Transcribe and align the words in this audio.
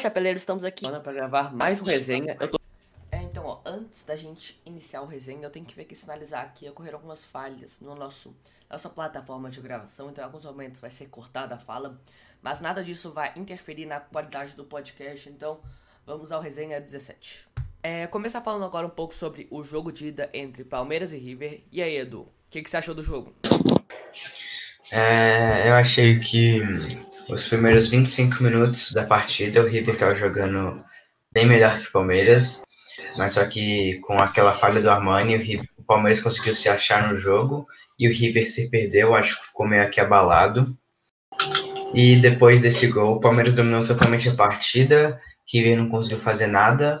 chapeleiros, 0.00 0.42
estamos 0.42 0.64
aqui 0.64 0.88
para 0.88 1.12
gravar 1.12 1.54
mais 1.54 1.80
um 1.80 1.84
resenha. 1.84 2.36
Eu 2.40 2.48
tô... 2.48 2.58
É, 3.12 3.22
então, 3.22 3.44
ó, 3.44 3.60
antes 3.66 4.04
da 4.04 4.16
gente 4.16 4.60
iniciar 4.64 5.02
o 5.02 5.06
resenha, 5.06 5.42
eu 5.42 5.50
tenho 5.50 5.66
que 5.66 5.76
ver 5.76 5.84
que 5.84 5.94
sinalizar 5.94 6.42
aqui 6.42 6.68
ocorreram 6.68 6.96
algumas 6.96 7.22
falhas 7.22 7.80
no 7.80 7.94
nosso 7.94 8.34
nossa 8.70 8.88
plataforma 8.88 9.50
de 9.50 9.60
gravação, 9.60 10.10
então 10.10 10.22
em 10.22 10.26
alguns 10.26 10.44
momentos 10.44 10.80
vai 10.80 10.92
ser 10.92 11.06
cortada 11.06 11.56
a 11.56 11.58
fala, 11.58 12.00
mas 12.40 12.60
nada 12.60 12.84
disso 12.84 13.10
vai 13.10 13.32
interferir 13.34 13.84
na 13.84 13.98
qualidade 13.98 14.54
do 14.54 14.64
podcast, 14.64 15.28
então 15.28 15.58
vamos 16.06 16.30
ao 16.30 16.40
resenha 16.40 16.80
17. 16.80 17.48
É, 17.82 18.06
começar 18.06 18.40
falando 18.40 18.64
agora 18.64 18.86
um 18.86 18.90
pouco 18.90 19.12
sobre 19.12 19.48
o 19.50 19.62
jogo 19.62 19.90
de 19.90 20.06
ida 20.06 20.30
entre 20.32 20.62
Palmeiras 20.62 21.12
e 21.12 21.18
River. 21.18 21.64
E 21.72 21.82
aí, 21.82 21.96
Edu, 21.96 22.20
o 22.20 22.28
que, 22.48 22.62
que 22.62 22.70
você 22.70 22.76
achou 22.76 22.94
do 22.94 23.02
jogo? 23.02 23.34
É, 24.90 25.68
eu 25.68 25.74
achei 25.74 26.18
que 26.18 26.60
os 27.28 27.48
primeiros 27.48 27.88
25 27.88 28.42
minutos 28.42 28.92
da 28.92 29.06
partida, 29.06 29.62
o 29.62 29.66
River 29.66 29.94
estava 29.94 30.14
jogando 30.14 30.76
bem 31.32 31.46
melhor 31.46 31.78
que 31.78 31.88
o 31.88 31.92
Palmeiras, 31.92 32.62
mas 33.16 33.34
só 33.34 33.46
que 33.46 34.00
com 34.00 34.18
aquela 34.18 34.52
falha 34.52 34.82
do 34.82 34.90
Armani, 34.90 35.36
o, 35.36 35.38
River, 35.38 35.66
o 35.78 35.84
Palmeiras 35.84 36.20
conseguiu 36.20 36.52
se 36.52 36.68
achar 36.68 37.08
no 37.08 37.16
jogo 37.16 37.66
e 37.98 38.08
o 38.08 38.12
River 38.12 38.50
se 38.50 38.68
perdeu, 38.68 39.14
acho 39.14 39.40
que 39.40 39.46
ficou 39.46 39.66
meio 39.66 39.82
aqui 39.82 40.00
abalado. 40.00 40.76
E 41.94 42.16
depois 42.16 42.60
desse 42.60 42.88
gol, 42.88 43.16
o 43.16 43.20
Palmeiras 43.20 43.54
dominou 43.54 43.84
totalmente 43.84 44.28
a 44.28 44.34
partida, 44.34 45.20
River 45.52 45.76
não 45.76 45.88
conseguiu 45.88 46.18
fazer 46.18 46.48
nada. 46.48 47.00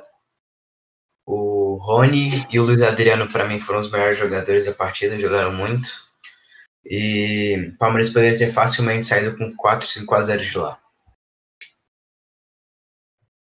O 1.26 1.78
Rony 1.80 2.46
e 2.50 2.58
o 2.60 2.64
Luiz 2.64 2.82
Adriano, 2.82 3.28
para 3.30 3.46
mim, 3.46 3.58
foram 3.58 3.80
os 3.80 3.90
melhores 3.90 4.18
jogadores 4.18 4.66
da 4.66 4.72
partida, 4.72 5.18
jogaram 5.18 5.52
muito. 5.52 6.09
E 6.84 7.72
o 7.74 7.78
Palmeiras 7.78 8.12
poderia 8.12 8.38
ter 8.38 8.52
facilmente 8.52 9.06
saído 9.06 9.36
com 9.36 9.54
4, 9.56 9.86
5 9.86 10.14
a 10.14 10.22
0 10.22 10.42
de 10.42 10.58
lá. 10.58 10.80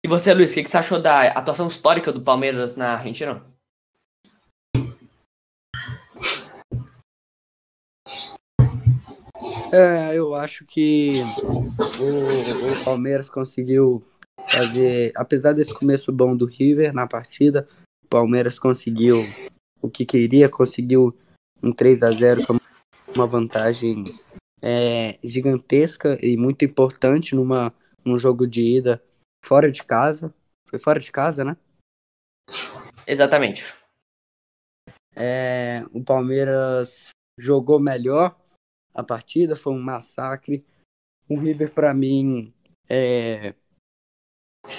E 0.05 0.09
você, 0.09 0.33
Luiz, 0.33 0.53
o 0.53 0.55
que, 0.55 0.69
você 0.69 0.79
achou 0.79 1.03
da 1.03 1.23
atuação 1.33 1.67
histórica 1.67 2.13
do 2.13 2.23
Palmeiras 2.23 2.77
na 2.77 2.95
Argentina? 2.95 3.45
É, 9.73 10.15
eu 10.15 10.35
acho 10.35 10.65
que 10.65 11.23
o, 11.43 12.81
o, 12.81 12.85
Palmeiras 12.85 13.29
conseguiu 13.29 14.01
fazer, 14.49 15.13
apesar 15.17 15.53
desse 15.53 15.75
começo 15.75 16.13
bom 16.13 16.37
do 16.37 16.47
River 16.47 16.95
na 16.95 17.07
partida, 17.07 17.69
o 18.05 18.09
Palmeiras 18.09 18.61
conseguiu 18.61 19.25
o 19.83 19.91
que 19.91 20.07
queria, 20.07 20.49
conseguiu 20.49 21.19
um 21.61 21.73
3 21.73 22.05
a 22.05 22.13
0 22.13 22.47
com 22.47 22.57
uma 23.17 23.27
vantagem 23.27 24.05
é, 24.63 25.19
gigantesca 25.25 26.19
e 26.21 26.37
muito 26.37 26.65
importante 26.65 27.35
numa, 27.35 27.73
num 28.05 28.19
jogo 28.19 28.47
de 28.47 28.61
ida 28.61 29.03
fora 29.43 29.73
de 29.73 29.83
casa. 29.83 30.35
Foi 30.69 30.79
fora 30.79 31.01
de 31.01 31.11
casa, 31.11 31.43
né? 31.43 31.57
Exatamente. 33.07 33.65
É, 35.17 35.83
o 35.93 36.05
Palmeiras 36.05 37.11
jogou 37.39 37.81
melhor 37.81 38.37
a 38.95 39.03
partida, 39.03 39.57
foi 39.57 39.73
um 39.73 39.81
massacre. 39.81 40.65
O 41.29 41.39
River, 41.39 41.73
para 41.73 41.95
mim, 41.95 42.53
é 42.89 43.55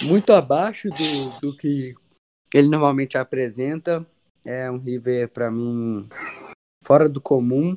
muito 0.04 0.32
abaixo 0.32 0.90
do, 0.90 1.40
do 1.40 1.58
que 1.58 1.96
ele 2.54 2.68
normalmente 2.68 3.18
apresenta. 3.18 4.06
É 4.46 4.70
um 4.70 4.78
River, 4.78 5.30
para 5.30 5.50
mim, 5.50 6.08
fora 6.84 7.10
do 7.10 7.20
comum 7.20 7.76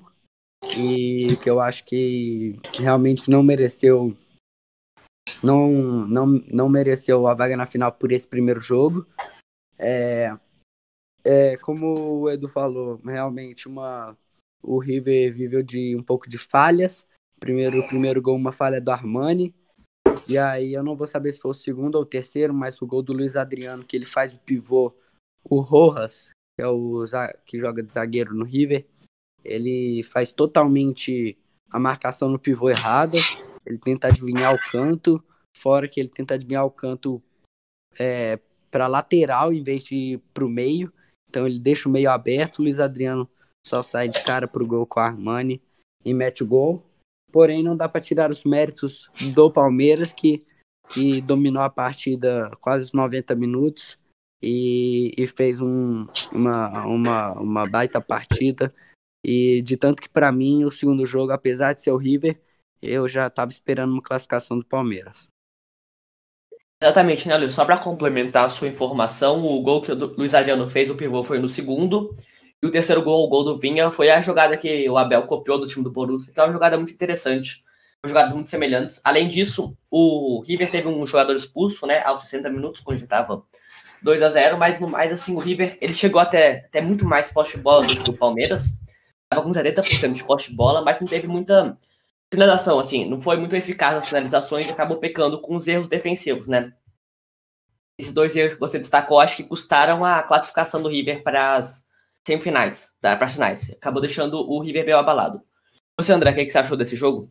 e 0.65 1.37
que 1.43 1.49
eu 1.49 1.61
acho 1.61 1.85
que 1.85 2.59
realmente 2.79 3.31
não 3.31 3.43
mereceu 3.43 4.17
não, 5.43 5.71
não, 6.07 6.27
não 6.27 6.69
mereceu 6.69 7.27
a 7.27 7.35
vaga 7.35 7.57
na 7.57 7.67
final 7.67 7.93
por 7.93 8.13
esse 8.13 8.27
primeiro 8.27 8.61
jogo. 8.61 9.07
É, 9.79 10.37
é, 11.25 11.57
como 11.59 11.95
o 11.99 12.31
Edu 12.31 12.49
falou, 12.49 13.01
realmente 13.05 13.69
uma 13.69 14.17
o 14.63 14.79
River 14.79 15.33
viveu 15.33 15.63
de 15.63 15.97
um 15.97 16.03
pouco 16.03 16.29
de 16.29 16.37
falhas. 16.37 17.07
Primeiro, 17.39 17.81
o 17.81 17.87
primeiro 17.87 18.21
gol, 18.21 18.37
uma 18.37 18.53
falha 18.53 18.81
do 18.81 18.91
Armani. 18.91 19.55
E 20.29 20.37
aí 20.37 20.75
eu 20.75 20.83
não 20.83 20.97
vou 20.97 21.07
saber 21.07 21.33
se 21.33 21.41
foi 21.41 21.51
o 21.51 21.55
segundo 21.55 21.95
ou 21.95 22.03
o 22.03 22.07
terceiro, 22.07 22.53
mas 22.53 22.81
o 22.83 22.87
gol 22.87 23.03
do 23.03 23.13
Luiz 23.13 23.37
Adriano, 23.37 23.85
que 23.85 23.97
ele 23.97 24.05
faz 24.05 24.35
o 24.35 24.39
pivô, 24.39 24.95
o 25.43 25.61
Rojas, 25.61 26.29
que 26.57 26.63
é 26.63 26.69
o 26.69 27.03
que 27.47 27.59
joga 27.59 27.83
de 27.83 27.93
zagueiro 27.93 28.35
no 28.35 28.45
River, 28.45 28.87
ele 29.45 30.03
faz 30.03 30.33
totalmente 30.33 31.37
a 31.71 31.79
marcação 31.79 32.29
no 32.29 32.39
pivô 32.39 32.69
errada. 32.69 33.19
Ele 33.65 33.79
tenta 33.79 34.09
adivinhar 34.09 34.55
o 34.55 34.71
canto, 34.71 35.23
fora 35.57 35.89
que 35.89 36.01
ele 36.01 36.09
tenta 36.09 36.35
adivinhar 36.35 36.65
o 36.65 36.71
canto 36.71 37.23
é, 37.99 38.39
para 38.71 38.87
lateral 38.87 39.53
em 39.53 39.63
vez 39.63 39.85
de 39.85 40.21
para 40.33 40.45
o 40.45 40.49
meio. 40.49 40.93
Então 41.29 41.47
ele 41.47 41.59
deixa 41.59 41.89
o 41.89 41.93
meio 41.93 42.11
aberto. 42.11 42.59
O 42.59 42.63
Luiz 42.63 42.81
Adriano 42.81 43.29
só 43.67 43.83
sai 43.83 44.09
de 44.09 44.23
cara 44.25 44.49
pro 44.49 44.67
gol 44.67 44.87
com 44.87 45.01
a 45.01 45.07
Armani 45.07 45.63
e 46.05 46.13
mete 46.13 46.43
o 46.43 46.47
gol. 46.47 46.85
Porém, 47.33 47.63
não 47.63 47.77
dá 47.77 47.89
para 47.89 48.01
tirar 48.01 48.31
os 48.31 48.45
méritos 48.45 49.09
do 49.35 49.53
Palmeiras, 49.53 50.13
que, 50.13 50.45
que 50.89 51.21
dominou 51.21 51.63
a 51.63 51.71
partida 51.71 52.51
quase 52.61 52.87
os 52.87 52.93
90 52.93 53.37
minutos 53.37 53.97
e, 54.43 55.15
e 55.17 55.27
fez 55.29 55.61
um, 55.61 56.09
uma, 56.33 56.87
uma, 56.87 57.33
uma 57.35 57.69
baita 57.69 58.01
partida 58.01 58.75
e 59.25 59.63
de 59.63 59.77
tanto 59.77 60.01
que 60.01 60.09
para 60.09 60.33
mim 60.33 60.65
o 60.65 60.71
segundo 60.73 61.05
jogo, 61.07 61.33
apesar 61.33 61.73
de 61.73 61.83
ser 61.83 61.93
o 61.93 61.97
River, 61.97 62.41
eu 62.81 63.09
já 63.09 63.27
estava 63.27 63.51
esperando 63.51 63.93
uma 63.93 64.03
classificação 64.03 64.59
do 64.59 64.65
Palmeiras. 64.65 65.29
Exatamente, 66.83 67.29
né, 67.29 67.37
Luiz? 67.37 67.53
Só 67.53 67.65
para 67.65 67.77
complementar 67.77 68.47
a 68.47 68.49
sua 68.49 68.69
informação, 68.69 69.45
o 69.45 69.61
gol 69.61 69.83
que 69.83 69.93
o 69.93 69.95
Luiz 69.95 70.35
Adriano 70.35 70.69
fez, 70.69 70.91
o 70.91 70.95
pivô, 70.95 71.23
foi 71.23 71.39
no 71.39 71.49
segundo. 71.49 72.17
E 72.63 72.67
o 72.67 72.71
terceiro 72.71 73.03
gol, 73.03 73.25
o 73.25 73.29
gol 73.29 73.45
do 73.45 73.59
Vinha, 73.59 73.91
foi 73.91 74.11
a 74.11 74.23
jogada 74.23 74.57
que 74.57 74.89
o 74.89 74.97
Abel 74.97 75.23
copiou 75.25 75.59
do 75.59 75.67
time 75.67 75.85
do 75.85 75.91
Borussia, 75.91 76.33
que 76.33 76.41
é 76.41 76.43
uma 76.43 76.53
jogada 76.53 76.79
muito 76.79 76.93
interessante. 76.93 77.63
Jogadas 78.05 78.33
muito 78.33 78.49
semelhantes. 78.49 79.01
Além 79.05 79.29
disso, 79.29 79.77
o 79.91 80.43
River 80.47 80.71
teve 80.71 80.89
um 80.89 81.07
jogador 81.07 81.37
expulso, 81.37 81.87
né, 81.87 82.03
aos 82.03 82.23
60 82.23 82.49
minutos, 82.49 82.81
quando 82.81 83.03
estava 83.03 83.43
2 84.03 84.23
a 84.23 84.31
0 84.31 84.57
mas 84.57 84.81
no 84.81 84.89
mais, 84.89 85.13
assim, 85.13 85.35
o 85.35 85.39
River, 85.39 85.77
ele 85.83 85.93
chegou 85.93 86.19
até, 86.19 86.65
até 86.67 86.81
muito 86.81 87.05
mais 87.05 87.31
poste 87.31 87.59
de 87.59 87.63
bola 87.63 87.87
do 87.87 88.03
que 88.03 88.11
o 88.11 88.17
Palmeiras 88.17 88.80
estava 89.31 89.43
com 89.43 89.53
70% 89.53 90.13
de 90.13 90.25
poste 90.25 90.51
de 90.51 90.57
bola, 90.57 90.83
mas 90.83 91.01
não 91.01 91.07
teve 91.07 91.29
muita 91.29 91.79
finalização, 92.33 92.79
assim, 92.79 93.09
não 93.09 93.21
foi 93.21 93.37
muito 93.37 93.55
eficaz 93.55 93.95
nas 93.95 94.09
finalizações 94.09 94.69
e 94.69 94.73
acabou 94.73 94.99
pecando 94.99 95.41
com 95.41 95.57
os 95.57 95.67
erros 95.69 95.89
defensivos, 95.89 96.49
né? 96.49 96.73
Esses 97.99 98.13
dois 98.13 98.35
erros 98.37 98.55
que 98.55 98.61
você 98.61 98.79
destacou, 98.79 99.21
acho 99.21 99.37
que 99.37 99.45
custaram 99.45 100.05
a 100.05 100.23
classificação 100.23 100.83
do 100.83 100.89
River 100.89 101.23
para 101.23 101.57
as 101.57 101.89
semifinais, 102.27 102.97
para 103.01 103.25
as 103.25 103.33
finais. 103.33 103.71
Acabou 103.73 104.01
deixando 104.01 104.41
o 104.41 104.61
River 104.61 104.85
bem 104.85 104.95
abalado. 104.95 105.43
Você, 105.99 106.13
André, 106.13 106.31
o 106.31 106.35
que, 106.35 106.47
que 106.47 106.51
você 106.51 106.59
achou 106.59 106.77
desse 106.77 106.97
jogo? 106.97 107.31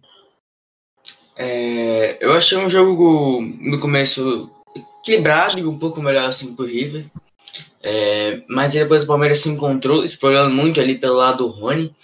É, 1.36 2.24
eu 2.24 2.34
achei 2.34 2.58
um 2.58 2.70
jogo 2.70 3.42
no 3.42 3.80
começo 3.80 4.52
equilibrado 4.76 5.58
e 5.58 5.66
um 5.66 5.80
pouco 5.80 6.02
melhor 6.02 6.30
assim 6.30 6.54
pro 6.54 6.66
River. 6.66 7.10
É, 7.82 8.44
mas 8.50 8.74
depois 8.74 9.04
o 9.04 9.08
Palmeiras 9.08 9.40
se 9.40 9.50
encontrou, 9.50 10.04
explorando 10.04 10.54
muito 10.54 10.80
ali 10.80 10.98
pelo 10.98 11.16
lado 11.16 11.46
do 11.46 11.48
Rony, 11.48 11.96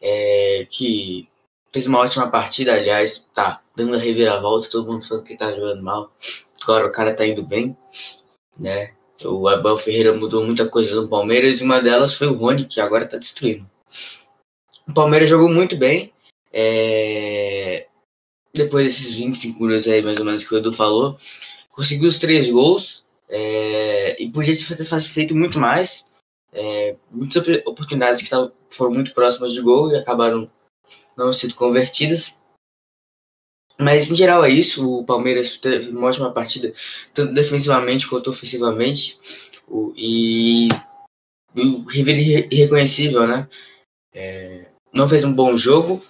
é, 0.00 0.66
que 0.70 1.28
fez 1.72 1.86
uma 1.86 1.98
ótima 1.98 2.30
partida, 2.30 2.74
aliás, 2.74 3.26
tá 3.34 3.60
dando 3.76 3.94
a 3.94 3.98
reviravolta, 3.98 4.70
todo 4.70 4.90
mundo 4.90 5.06
falando 5.06 5.24
que 5.24 5.36
tá 5.36 5.52
jogando 5.52 5.82
mal. 5.82 6.12
Agora 6.62 6.86
o 6.86 6.92
cara 6.92 7.14
tá 7.14 7.26
indo 7.26 7.42
bem, 7.42 7.76
né? 8.58 8.92
O 9.24 9.48
Abel 9.48 9.76
Ferreira 9.78 10.14
mudou 10.14 10.44
muita 10.44 10.68
coisa 10.68 10.94
no 10.94 11.08
Palmeiras 11.08 11.60
e 11.60 11.64
uma 11.64 11.80
delas 11.80 12.14
foi 12.14 12.28
o 12.28 12.34
Rony, 12.34 12.66
que 12.66 12.80
agora 12.80 13.06
tá 13.06 13.16
destruindo. 13.16 13.68
O 14.86 14.92
Palmeiras 14.92 15.28
jogou 15.28 15.48
muito 15.48 15.76
bem. 15.76 16.12
É... 16.52 17.86
Depois 18.54 18.86
desses 18.86 19.14
25 19.14 19.62
minutos 19.62 19.88
aí, 19.88 20.02
mais 20.02 20.18
ou 20.18 20.24
menos, 20.24 20.44
que 20.44 20.54
o 20.54 20.58
Edu 20.58 20.72
falou, 20.72 21.18
conseguiu 21.70 22.08
os 22.08 22.18
três 22.18 22.48
gols. 22.50 23.04
É, 23.28 24.22
e 24.22 24.30
podia 24.30 24.54
ter 24.56 25.00
feito 25.02 25.34
muito 25.34 25.58
mais. 25.58 26.06
É, 26.52 26.96
muitas 27.10 27.46
oportunidades 27.66 28.22
que 28.22 28.30
tavam, 28.30 28.50
foram 28.70 28.92
muito 28.92 29.12
próximas 29.12 29.52
de 29.52 29.60
gol 29.60 29.92
e 29.92 29.96
acabaram 29.96 30.50
não 31.16 31.32
sendo 31.32 31.54
convertidas. 31.54 32.34
Mas 33.78 34.10
em 34.10 34.16
geral 34.16 34.44
é 34.44 34.50
isso. 34.50 35.00
O 35.00 35.04
Palmeiras 35.04 35.56
teve 35.58 35.90
uma 35.90 36.08
ótima 36.08 36.32
partida, 36.32 36.72
tanto 37.14 37.34
defensivamente 37.34 38.08
quanto 38.08 38.30
ofensivamente. 38.30 39.18
O, 39.68 39.92
e 39.96 40.68
o 41.54 41.84
River 41.84 42.18
irreconhecível, 42.50 43.26
né? 43.26 43.48
É, 44.12 44.66
não 44.92 45.08
fez 45.08 45.22
um 45.22 45.32
bom 45.32 45.56
jogo. 45.56 46.02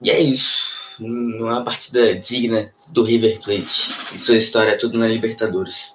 E 0.00 0.10
é 0.10 0.20
isso 0.20 0.81
não 0.98 1.48
é 1.48 1.52
uma 1.52 1.64
partida 1.64 2.14
digna 2.14 2.72
do 2.88 3.02
River 3.02 3.40
Plate 3.42 3.90
e 4.14 4.18
sua 4.18 4.36
história 4.36 4.72
é 4.72 4.78
tudo 4.78 4.98
na 4.98 5.06
Libertadores. 5.06 5.94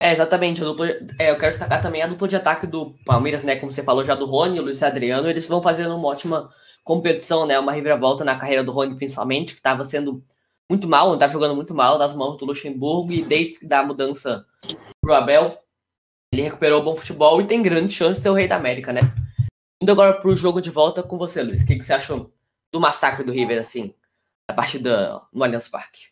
É, 0.00 0.10
exatamente. 0.10 0.60
Dupla, 0.60 0.88
é, 1.16 1.30
eu 1.30 1.38
quero 1.38 1.52
destacar 1.52 1.80
também 1.80 2.02
a 2.02 2.08
dupla 2.08 2.26
de 2.26 2.34
ataque 2.34 2.66
do 2.66 2.94
Palmeiras, 3.04 3.44
né? 3.44 3.54
Como 3.54 3.70
você 3.70 3.84
falou 3.84 4.04
já 4.04 4.16
do 4.16 4.26
Rony 4.26 4.56
e 4.56 4.60
o 4.60 4.64
Luiz 4.64 4.82
Adriano, 4.82 5.30
eles 5.30 5.46
vão 5.46 5.62
fazendo 5.62 5.94
uma 5.96 6.08
ótima 6.08 6.50
competição, 6.82 7.46
né? 7.46 7.56
Uma 7.56 7.70
reviravolta 7.70 8.24
na 8.24 8.36
carreira 8.36 8.64
do 8.64 8.72
Rony, 8.72 8.96
principalmente, 8.96 9.52
que 9.52 9.60
estava 9.60 9.84
sendo 9.84 10.24
muito 10.68 10.88
mal, 10.88 11.16
tá 11.16 11.28
jogando 11.28 11.54
muito 11.54 11.72
mal 11.72 11.98
nas 11.98 12.16
mãos 12.16 12.36
do 12.36 12.44
Luxemburgo 12.46 13.12
e 13.12 13.22
desde 13.22 13.64
da 13.66 13.84
mudança 13.84 14.44
pro 15.00 15.14
Abel, 15.14 15.56
ele 16.32 16.42
recuperou 16.42 16.82
bom 16.82 16.96
futebol 16.96 17.40
e 17.40 17.46
tem 17.46 17.62
grande 17.62 17.92
chance 17.92 18.18
de 18.18 18.22
ser 18.22 18.30
o 18.30 18.34
rei 18.34 18.48
da 18.48 18.56
América, 18.56 18.92
né? 18.92 19.02
Indo 19.80 19.92
agora 19.92 20.14
pro 20.14 20.34
jogo 20.34 20.60
de 20.60 20.70
volta 20.70 21.02
com 21.02 21.18
você, 21.18 21.42
Luiz. 21.42 21.62
O 21.62 21.66
que, 21.66 21.76
que 21.76 21.84
você 21.84 21.92
achou 21.92 22.32
do 22.72 22.80
massacre 22.80 23.22
do 23.22 23.32
River, 23.32 23.60
assim, 23.60 23.94
a 24.48 24.54
partida 24.54 25.22
no 25.32 25.44
Allianz 25.44 25.68
Parque? 25.68 26.08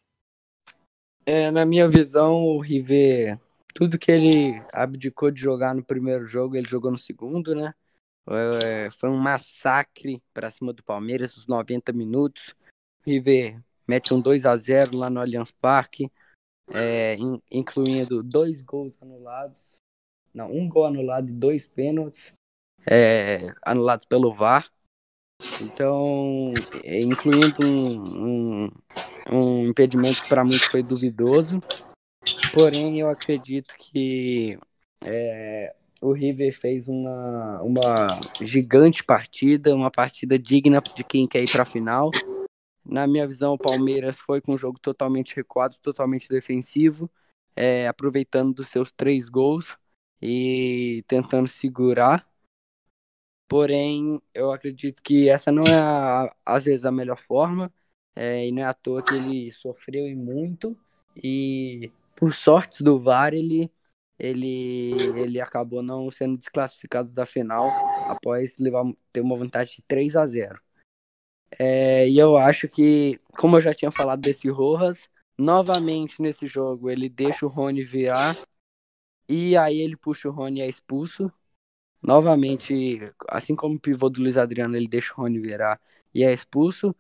É, 1.25 1.51
na 1.51 1.65
minha 1.65 1.89
visão, 1.89 2.45
o 2.45 2.61
River, 2.61 3.41
tudo 3.75 3.99
que 3.99 4.13
ele 4.13 4.63
abdicou 4.73 5.31
de 5.31 5.41
jogar 5.41 5.75
no 5.75 5.85
primeiro 5.85 6.27
jogo, 6.27 6.57
ele 6.57 6.69
jogou 6.69 6.91
no 6.91 6.99
segundo, 6.99 7.55
né? 7.55 7.75
É, 8.63 8.91
foi 8.91 9.09
um 9.09 9.17
massacre 9.17 10.23
para 10.33 10.51
cima 10.51 10.73
do 10.73 10.83
Palmeiras, 10.83 11.37
os 11.37 11.47
90 11.47 11.93
minutos. 11.93 12.55
O 13.05 13.11
River 13.11 13.61
mete 13.89 14.13
um 14.13 14.21
2 14.21 14.45
a 14.45 14.57
0 14.57 14.97
lá 14.97 15.09
no 15.09 15.21
Allianz 15.21 15.51
Parque, 15.51 16.11
é, 16.69 17.15
in, 17.17 17.41
incluindo 17.51 18.23
dois 18.23 18.61
gols 18.63 18.97
anulados. 19.01 19.81
Não, 20.33 20.53
um 20.53 20.69
gol 20.69 20.87
anulado 20.87 21.29
e 21.29 21.33
dois 21.33 21.67
pênaltis 21.67 22.33
é, 22.89 23.53
anulados 23.63 24.07
pelo 24.07 24.33
VAR. 24.33 24.71
Então, 25.61 26.53
é, 26.85 27.01
incluindo 27.01 27.65
um, 27.65 28.65
um, 28.65 28.71
um 29.33 29.69
impedimento 29.69 30.23
que 30.23 30.29
para 30.29 30.45
muitos 30.45 30.69
foi 30.69 30.83
duvidoso. 30.83 31.61
Porém, 32.53 33.01
eu 33.01 33.09
acredito 33.09 33.75
que 33.79 34.59
é, 35.05 35.75
o 36.01 36.13
River 36.13 36.53
fez 36.53 36.89
uma, 36.89 37.63
uma 37.63 38.21
gigante 38.41 39.05
partida, 39.05 39.75
uma 39.75 39.91
partida 39.91 40.39
digna 40.39 40.81
de 40.95 41.05
quem 41.05 41.27
quer 41.27 41.43
ir 41.43 41.51
para 41.51 41.63
a 41.63 41.67
final. 41.67 42.11
Na 42.85 43.07
minha 43.07 43.27
visão, 43.27 43.55
o 43.55 43.59
Palmeiras 43.59 44.17
foi 44.17 44.41
com 44.41 44.55
um 44.55 44.59
jogo 44.59 44.79
totalmente 44.81 45.37
recuado, 45.37 45.77
totalmente 45.83 46.29
defensivo, 46.29 47.11
é, 47.55 47.87
aproveitando 47.87 48.55
dos 48.55 48.69
seus 48.69 48.91
três 48.91 49.29
gols 49.29 49.77
e 50.21 51.05
tentando 51.07 51.49
segurar. 51.49 52.27
Porém, 53.51 54.23
eu 54.33 54.53
acredito 54.53 55.03
que 55.03 55.29
essa 55.29 55.51
não 55.51 55.65
é, 55.65 55.75
a, 55.75 56.33
às 56.47 56.63
vezes, 56.63 56.85
a 56.85 56.93
melhor 56.93 57.19
forma. 57.19 57.73
É, 58.15 58.47
e 58.47 58.53
não 58.53 58.63
é 58.63 58.67
à 58.67 58.73
toa 58.73 59.03
que 59.03 59.13
ele 59.13 59.51
sofreu 59.51 60.07
e 60.07 60.15
muito. 60.15 60.79
E, 61.17 61.91
por 62.15 62.33
sorte 62.33 62.85
do 62.85 63.01
VAR, 63.01 63.35
ele, 63.35 63.69
ele, 64.17 64.93
ele 65.19 65.41
acabou 65.41 65.83
não 65.83 66.09
sendo 66.13 66.39
desclassificado 66.39 67.11
da 67.11 67.27
final 67.27 67.69
após 68.09 68.57
levar, 68.57 68.85
ter 69.13 69.21
uma 69.21 69.37
vantagem 69.37 69.77
de 69.79 69.83
3 69.83 70.15
a 70.15 70.25
0. 70.25 70.61
É, 71.59 72.09
e 72.09 72.17
eu 72.17 72.37
acho 72.37 72.69
que, 72.69 73.19
como 73.37 73.57
eu 73.57 73.61
já 73.61 73.75
tinha 73.75 73.91
falado 73.91 74.21
desse 74.21 74.49
Rojas, 74.49 75.09
novamente 75.37 76.23
nesse 76.23 76.47
jogo 76.47 76.89
ele 76.89 77.09
deixa 77.09 77.45
o 77.45 77.49
Rony 77.49 77.83
virar 77.83 78.39
e 79.29 79.57
aí 79.57 79.81
ele 79.81 79.97
puxa 79.97 80.29
o 80.29 80.33
Rony 80.33 80.61
e 80.61 80.63
é 80.63 80.69
expulso. 80.69 81.33
Novamente, 82.03 82.99
assim 83.29 83.55
como 83.55 83.77
o 83.77 83.81
pivô 83.81 84.09
do 84.09 84.23
Luiz 84.23 84.37
Adriano, 84.37 84.77
ele 84.77 84.89
deixa 84.89 85.13
o 85.13 85.17
Rony 85.17 85.39
virar 85.39 85.81
e 86.15 86.25
é 86.25 86.33
expulso. 86.33 86.95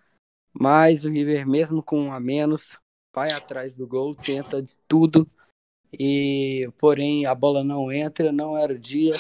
Mas 0.52 1.05
o 1.05 1.11
River, 1.11 1.47
mesmo 1.47 1.82
com 1.82 2.00
um 2.05 2.12
a 2.12 2.20
menos, 2.20 2.76
vai 3.14 3.31
atrás 3.31 3.73
do 3.75 3.87
gol, 3.87 4.14
tenta 4.14 4.62
de 4.62 4.76
tudo. 4.87 5.29
E 5.93 6.70
porém 6.79 7.26
a 7.26 7.35
bola 7.35 7.64
não 7.64 7.91
entra, 7.91 8.31
não 8.31 8.56
era 8.56 8.73
o 8.73 8.79
dia. 8.79 9.17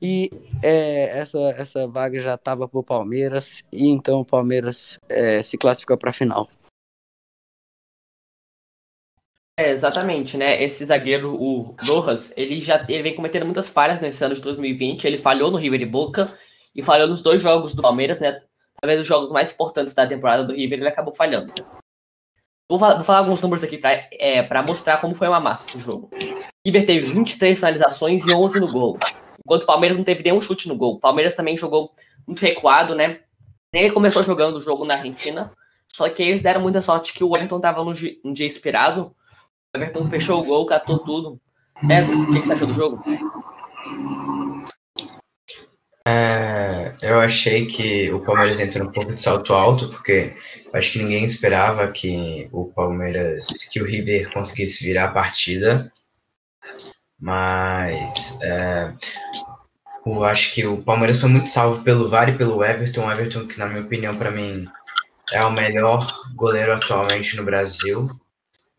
E 0.00 0.30
é, 0.62 1.18
essa, 1.18 1.38
essa 1.56 1.88
vaga 1.88 2.20
já 2.20 2.34
estava 2.34 2.68
para 2.68 2.78
o 2.78 2.84
Palmeiras, 2.84 3.62
e 3.72 3.88
então 3.88 4.20
o 4.20 4.24
Palmeiras 4.24 5.00
é, 5.08 5.42
se 5.42 5.56
classificou 5.56 5.96
para 5.96 6.10
a 6.10 6.12
final. 6.12 6.50
É, 9.58 9.70
exatamente, 9.70 10.36
né? 10.36 10.62
Esse 10.62 10.84
zagueiro, 10.84 11.34
o 11.34 11.74
Rojas, 11.80 12.36
ele 12.36 12.60
já 12.60 12.84
ele 12.88 13.02
vem 13.02 13.14
cometendo 13.14 13.46
muitas 13.46 13.70
falhas 13.70 14.02
nesse 14.02 14.22
ano 14.22 14.34
de 14.34 14.42
2020. 14.42 15.06
Ele 15.06 15.16
falhou 15.16 15.50
no 15.50 15.56
River 15.56 15.78
de 15.78 15.86
Boca 15.86 16.30
e 16.74 16.82
falhou 16.82 17.08
nos 17.08 17.22
dois 17.22 17.40
jogos 17.40 17.74
do 17.74 17.80
Palmeiras, 17.80 18.20
né? 18.20 18.42
Talvez 18.78 19.00
os 19.00 19.06
jogos 19.06 19.32
mais 19.32 19.50
importantes 19.50 19.94
da 19.94 20.06
temporada 20.06 20.44
do 20.44 20.52
River, 20.52 20.80
ele 20.80 20.88
acabou 20.88 21.14
falhando. 21.14 21.54
Vou, 22.68 22.78
falar, 22.78 22.96
vou 22.96 23.04
falar 23.04 23.18
alguns 23.20 23.40
números 23.40 23.64
aqui 23.64 23.78
para 23.78 24.06
é, 24.12 24.46
mostrar 24.68 25.00
como 25.00 25.14
foi 25.14 25.26
uma 25.26 25.40
massa 25.40 25.70
esse 25.70 25.80
jogo. 25.80 26.10
O 26.12 26.46
River 26.66 26.84
teve 26.84 27.06
23 27.06 27.56
finalizações 27.56 28.26
e 28.26 28.34
11 28.34 28.60
no 28.60 28.70
gol. 28.70 28.98
Enquanto 29.38 29.62
o 29.62 29.66
Palmeiras 29.66 29.96
não 29.96 30.04
teve 30.04 30.22
nenhum 30.22 30.40
chute 30.40 30.68
no 30.68 30.76
gol. 30.76 30.96
O 30.96 31.00
Palmeiras 31.00 31.34
também 31.34 31.56
jogou 31.56 31.92
muito 32.26 32.40
recuado, 32.40 32.94
né? 32.94 33.20
Ele 33.72 33.90
começou 33.90 34.22
jogando 34.22 34.56
o 34.56 34.60
jogo 34.60 34.84
na 34.84 34.94
Argentina, 34.94 35.50
só 35.90 36.08
que 36.10 36.22
eles 36.22 36.42
deram 36.42 36.60
muita 36.60 36.82
sorte 36.82 37.14
que 37.14 37.24
o 37.24 37.34
Everton 37.34 37.56
estava 37.56 37.82
num 37.82 37.94
dia, 37.94 38.16
inspirado 38.24 39.14
Everton 39.76 40.08
fechou 40.08 40.40
o 40.40 40.44
gol, 40.44 40.66
catou 40.66 40.98
tudo. 40.98 41.40
É, 41.88 42.02
o 42.02 42.32
que, 42.32 42.40
que 42.40 42.46
você 42.46 42.54
achou 42.54 42.66
do 42.66 42.74
jogo? 42.74 43.02
É, 46.08 46.92
eu 47.02 47.20
achei 47.20 47.66
que 47.66 48.10
o 48.12 48.20
Palmeiras 48.20 48.58
entrou 48.58 48.88
um 48.88 48.92
pouco 48.92 49.12
de 49.12 49.20
salto 49.20 49.52
alto, 49.52 49.88
porque 49.88 50.34
acho 50.72 50.92
que 50.92 50.98
ninguém 51.00 51.24
esperava 51.24 51.88
que 51.88 52.48
o 52.52 52.66
Palmeiras, 52.72 53.64
que 53.70 53.82
o 53.82 53.84
River 53.84 54.32
conseguisse 54.32 54.84
virar 54.84 55.04
a 55.06 55.12
partida. 55.12 55.92
Mas 57.20 58.40
é, 58.42 58.92
eu 60.06 60.24
acho 60.24 60.54
que 60.54 60.66
o 60.66 60.82
Palmeiras 60.82 61.20
foi 61.20 61.28
muito 61.28 61.48
salvo 61.48 61.82
pelo 61.82 62.08
VAR 62.08 62.28
e 62.28 62.38
pelo 62.38 62.64
Everton. 62.64 63.06
O 63.06 63.10
Everton, 63.10 63.46
que 63.46 63.58
na 63.58 63.66
minha 63.66 63.82
opinião, 63.82 64.16
para 64.16 64.30
mim, 64.30 64.66
é 65.32 65.44
o 65.44 65.52
melhor 65.52 66.06
goleiro 66.34 66.72
atualmente 66.72 67.36
no 67.36 67.44
Brasil 67.44 68.04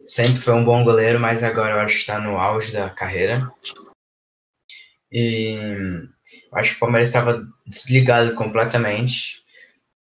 sempre 0.07 0.41
foi 0.41 0.53
um 0.53 0.63
bom 0.63 0.83
goleiro, 0.83 1.19
mas 1.19 1.43
agora 1.43 1.75
eu 1.75 1.79
acho 1.81 1.95
que 1.95 2.01
está 2.01 2.19
no 2.19 2.37
auge 2.37 2.71
da 2.71 2.89
carreira. 2.89 3.51
E 5.11 5.57
acho 6.53 6.71
que 6.71 6.77
o 6.77 6.79
Palmeiras 6.79 7.09
estava 7.09 7.45
desligado 7.65 8.33
completamente. 8.35 9.45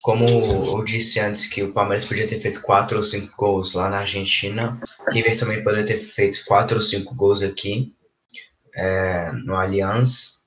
Como 0.01 0.25
eu 0.27 0.83
disse 0.83 1.19
antes 1.19 1.47
que 1.47 1.63
o 1.63 1.73
Palmeiras 1.73 2.05
podia 2.05 2.27
ter 2.27 2.39
feito 2.39 2.61
quatro 2.61 2.97
ou 2.97 3.03
cinco 3.03 3.35
gols 3.35 3.73
lá 3.73 3.89
na 3.89 3.99
Argentina, 3.99 4.79
River 5.11 5.37
também 5.37 5.63
poderia 5.63 5.85
ter 5.85 5.97
feito 5.97 6.45
quatro 6.45 6.77
ou 6.77 6.83
cinco 6.83 7.15
gols 7.15 7.41
aqui 7.41 7.93
é, 8.75 9.31
no 9.43 9.55
Allianz. 9.55 10.37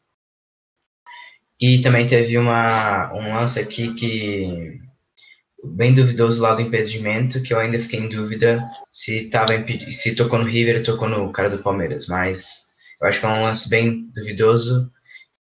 E 1.60 1.80
também 1.82 2.06
teve 2.06 2.38
uma, 2.38 3.12
um 3.12 3.34
lance 3.34 3.60
aqui 3.60 3.92
que 3.94 4.80
bem 5.64 5.94
duvidoso 5.94 6.42
lá 6.42 6.54
do 6.54 6.62
impedimento, 6.62 7.42
que 7.42 7.52
eu 7.52 7.58
ainda 7.58 7.78
fiquei 7.80 8.00
em 8.00 8.08
dúvida 8.08 8.62
se 8.90 9.28
tava 9.28 9.52
se 9.90 10.14
tocou 10.14 10.38
no 10.38 10.44
River 10.44 10.78
ou 10.78 10.84
tocou 10.84 11.08
no 11.08 11.30
cara 11.32 11.50
do 11.50 11.62
Palmeiras, 11.62 12.06
mas 12.06 12.70
eu 13.00 13.08
acho 13.08 13.20
que 13.20 13.26
é 13.26 13.28
um 13.28 13.42
lance 13.42 13.68
bem 13.68 14.10
duvidoso 14.14 14.90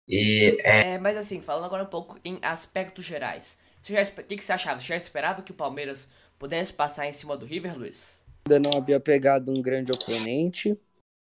e 0.08 0.56
é... 0.62 0.94
é 0.94 0.98
mas 0.98 1.16
assim, 1.16 1.40
falando 1.40 1.64
agora 1.64 1.84
um 1.84 1.88
pouco 1.88 2.18
em 2.24 2.38
aspectos 2.42 3.04
gerais, 3.04 3.58
você 3.80 3.92
já, 3.92 4.02
o 4.02 4.24
que, 4.24 4.36
que 4.36 4.44
você 4.44 4.52
achava? 4.52 4.80
Você 4.80 4.88
já 4.88 4.96
esperava 4.96 5.42
que 5.42 5.52
o 5.52 5.56
Palmeiras 5.56 6.08
pudesse 6.38 6.72
passar 6.72 7.06
em 7.06 7.12
cima 7.12 7.36
do 7.36 7.46
River, 7.46 7.76
Luiz? 7.76 8.16
Ainda 8.48 8.68
não 8.68 8.78
havia 8.78 9.00
pegado 9.00 9.52
um 9.52 9.60
grande 9.60 9.92
oponente, 9.92 10.78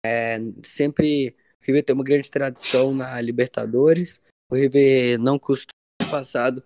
é, 0.05 0.39
sempre 0.65 1.35
o 1.61 1.67
River 1.67 1.85
tem 1.85 1.95
uma 1.95 2.05
grande 2.05 2.31
tradição 2.31 2.95
na 2.95 3.21
Libertadores, 3.21 4.21
o 4.51 4.55
River 4.55 5.19
não 5.19 5.39
custou 5.39 5.73
no 6.01 6.11
passado 6.11 6.63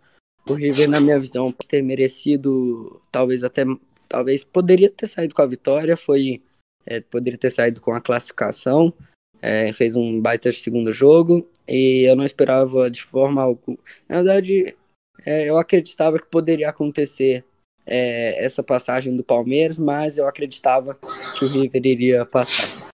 o 0.50 0.54
River, 0.54 0.88
na 0.88 1.00
minha 1.00 1.18
visão, 1.18 1.52
ter 1.52 1.82
merecido, 1.82 3.00
talvez 3.10 3.44
até, 3.44 3.64
talvez 4.08 4.42
poderia 4.42 4.90
ter 4.90 5.06
saído 5.06 5.34
com 5.34 5.42
a 5.42 5.46
vitória, 5.46 5.96
foi, 5.96 6.42
é, 6.84 7.00
poderia 7.00 7.38
ter 7.38 7.50
saído 7.50 7.80
com 7.80 7.92
a 7.92 8.00
classificação, 8.00 8.92
é, 9.40 9.72
fez 9.72 9.94
um 9.94 10.20
baita 10.20 10.50
segundo 10.50 10.92
jogo, 10.92 11.48
e 11.68 12.08
eu 12.08 12.16
não 12.16 12.24
esperava 12.24 12.90
de 12.90 13.02
forma 13.02 13.42
alguma. 13.42 13.78
Na 14.08 14.16
verdade, 14.16 14.76
é, 15.24 15.48
eu 15.48 15.56
acreditava 15.56 16.18
que 16.18 16.26
poderia 16.26 16.68
acontecer 16.68 17.44
é, 17.86 18.44
essa 18.44 18.62
passagem 18.62 19.16
do 19.16 19.22
Palmeiras, 19.22 19.78
mas 19.78 20.18
eu 20.18 20.26
acreditava 20.26 20.98
que 21.38 21.44
o 21.44 21.48
River 21.48 21.86
iria 21.86 22.26
passar. 22.26 22.90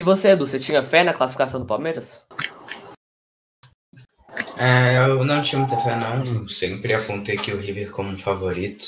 E 0.00 0.04
você, 0.04 0.28
Edu, 0.28 0.46
você 0.46 0.60
tinha 0.60 0.80
fé 0.80 1.02
na 1.02 1.12
classificação 1.12 1.58
do 1.58 1.66
Palmeiras? 1.66 2.22
É, 4.58 4.98
eu 4.98 5.24
não 5.24 5.40
tinha 5.40 5.60
muita 5.60 5.76
fé 5.80 5.94
não, 5.94 6.48
sempre 6.48 6.92
apontei 6.92 7.36
que 7.36 7.52
o 7.52 7.60
River 7.60 7.92
como 7.92 8.10
um 8.10 8.18
favorito, 8.18 8.84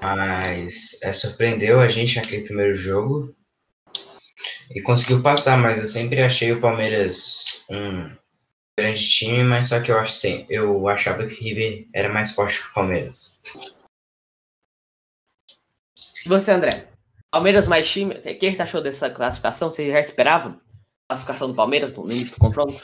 mas 0.00 0.96
é, 1.02 1.12
surpreendeu 1.12 1.80
a 1.80 1.88
gente 1.88 2.14
naquele 2.14 2.44
primeiro 2.44 2.76
jogo 2.76 3.34
e 4.72 4.80
conseguiu 4.82 5.20
passar, 5.20 5.58
mas 5.58 5.80
eu 5.80 5.88
sempre 5.88 6.22
achei 6.22 6.52
o 6.52 6.60
Palmeiras 6.60 7.66
um 7.68 8.08
grande 8.78 9.08
time, 9.08 9.42
mas 9.42 9.68
só 9.68 9.80
que 9.80 9.90
eu, 9.90 9.98
acho, 9.98 10.26
eu 10.48 10.88
achava 10.88 11.26
que 11.26 11.34
o 11.34 11.38
River 11.38 11.88
era 11.92 12.12
mais 12.12 12.32
forte 12.32 12.62
que 12.62 12.68
o 12.68 12.74
Palmeiras. 12.74 13.42
Você, 16.24 16.52
André? 16.52 16.88
Palmeiras 17.32 17.66
mais 17.66 17.90
time, 17.90 18.14
o 18.14 18.38
que 18.38 18.54
você 18.54 18.62
achou 18.62 18.80
dessa 18.80 19.10
classificação? 19.10 19.70
Você 19.70 19.90
já 19.90 19.98
esperava 19.98 20.50
a 20.50 21.14
classificação 21.14 21.48
do 21.48 21.54
Palmeiras 21.54 21.92
no 21.92 22.10
início 22.12 22.36
do 22.36 22.40
confronto? 22.40 22.80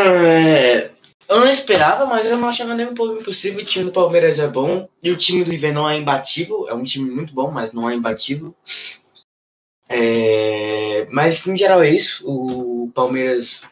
É, 0.00 0.90
Eu 1.28 1.40
não 1.40 1.50
esperava, 1.50 2.06
mas 2.06 2.24
eu 2.26 2.38
não 2.38 2.48
achava 2.48 2.74
nem 2.74 2.86
um 2.86 2.94
pouco 2.94 3.20
impossível. 3.20 3.60
O 3.60 3.64
time 3.64 3.84
do 3.86 3.92
Palmeiras 3.92 4.38
é 4.38 4.48
bom. 4.48 4.88
E 5.02 5.10
o 5.10 5.16
time 5.16 5.44
do 5.44 5.50
River 5.50 5.74
não 5.74 5.88
é 5.88 5.98
imbatível. 5.98 6.68
É 6.68 6.74
um 6.74 6.82
time 6.82 7.10
muito 7.10 7.34
bom, 7.34 7.50
mas 7.50 7.72
não 7.72 7.88
é 7.88 7.94
imbatível. 7.94 8.54
É... 9.88 11.06
Mas, 11.10 11.46
em 11.46 11.56
geral, 11.56 11.82
é 11.82 11.90
isso. 11.90 12.22
O 12.26 12.90
Palmeiras 12.94 13.62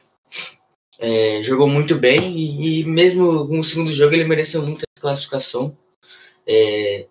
é, 0.98 1.42
jogou 1.42 1.68
muito 1.68 1.96
bem. 1.96 2.36
E, 2.36 2.80
e, 2.82 2.84
mesmo 2.84 3.44
no 3.44 3.64
segundo 3.64 3.92
jogo, 3.92 4.14
ele 4.14 4.24
mereceu 4.24 4.62
muita 4.62 4.84
classificação. 5.00 5.74
É... 6.46 7.06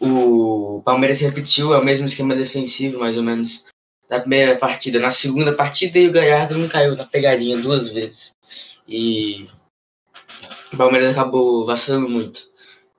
O 0.00 0.82
Palmeiras 0.84 1.20
repetiu 1.20 1.72
é 1.72 1.78
o 1.78 1.84
mesmo 1.84 2.06
esquema 2.06 2.34
defensivo, 2.34 3.00
mais 3.00 3.16
ou 3.16 3.22
menos, 3.22 3.64
da 4.08 4.20
primeira 4.20 4.56
partida. 4.56 4.98
Na 4.98 5.10
segunda 5.10 5.52
partida, 5.52 5.98
e 5.98 6.08
o 6.08 6.12
Galhardo 6.12 6.56
não 6.56 6.68
caiu 6.68 6.96
na 6.96 7.04
pegadinha 7.04 7.58
duas 7.58 7.88
vezes. 7.88 8.34
E 8.86 9.46
o 10.72 10.76
Palmeiras 10.76 11.10
acabou 11.10 11.66
vacilando 11.66 12.08
muito 12.08 12.40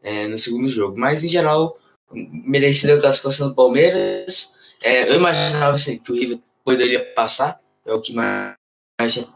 é, 0.04 0.28
no 0.28 0.38
segundo 0.38 0.70
jogo. 0.70 0.98
Mas, 0.98 1.24
em 1.24 1.28
geral, 1.28 1.78
merecida 2.12 2.96
a 2.96 3.02
classificação 3.02 3.50
do 3.50 3.56
Palmeiras. 3.56 4.50
É, 4.82 5.10
eu 5.10 5.16
imaginava 5.16 5.76
assim, 5.76 5.98
que 5.98 6.12
o 6.12 6.16
River 6.16 6.40
poderia 6.64 7.04
passar, 7.14 7.60
é 7.86 7.94
o 7.94 8.02
que 8.02 8.14
mais, 8.14 8.56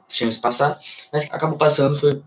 tinha 0.07 0.29
de 0.29 0.39
passar, 0.39 0.79
mas 1.11 1.25
acabou 1.25 1.57
passando, 1.57 1.99
foi, 1.99 2.21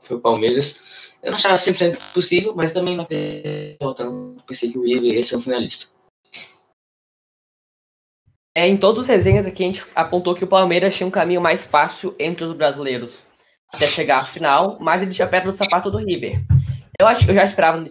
foi 0.00 0.16
o 0.16 0.20
Palmeiras. 0.20 0.76
Eu 1.22 1.30
não 1.30 1.36
achava 1.36 1.56
100% 1.56 1.98
possível, 2.12 2.54
mas 2.54 2.72
também 2.72 2.96
não 2.96 3.04
pensei 3.04 4.72
que 4.72 4.78
o 4.78 4.84
River 4.84 5.14
ia 5.14 5.22
ser 5.22 5.36
um 5.36 5.40
finalista. 5.40 5.86
É, 8.54 8.66
em 8.66 8.76
todos 8.76 9.02
os 9.02 9.06
resenhas 9.06 9.46
aqui 9.46 9.62
a 9.62 9.66
gente 9.66 9.84
apontou 9.94 10.34
que 10.34 10.44
o 10.44 10.48
Palmeiras 10.48 10.94
tinha 10.94 11.06
um 11.06 11.10
caminho 11.10 11.40
mais 11.40 11.64
fácil 11.64 12.14
entre 12.18 12.44
os 12.44 12.52
brasileiros 12.52 13.22
até 13.72 13.86
chegar 13.86 14.18
à 14.18 14.24
final, 14.24 14.76
mas 14.80 15.02
ele 15.02 15.12
tinha 15.12 15.28
pedra 15.28 15.50
no 15.50 15.56
sapato 15.56 15.90
do 15.90 15.98
River. 15.98 16.42
Eu 16.98 17.06
acho 17.06 17.24
que 17.24 17.30
eu 17.30 17.34
já 17.34 17.44
esperava 17.44 17.82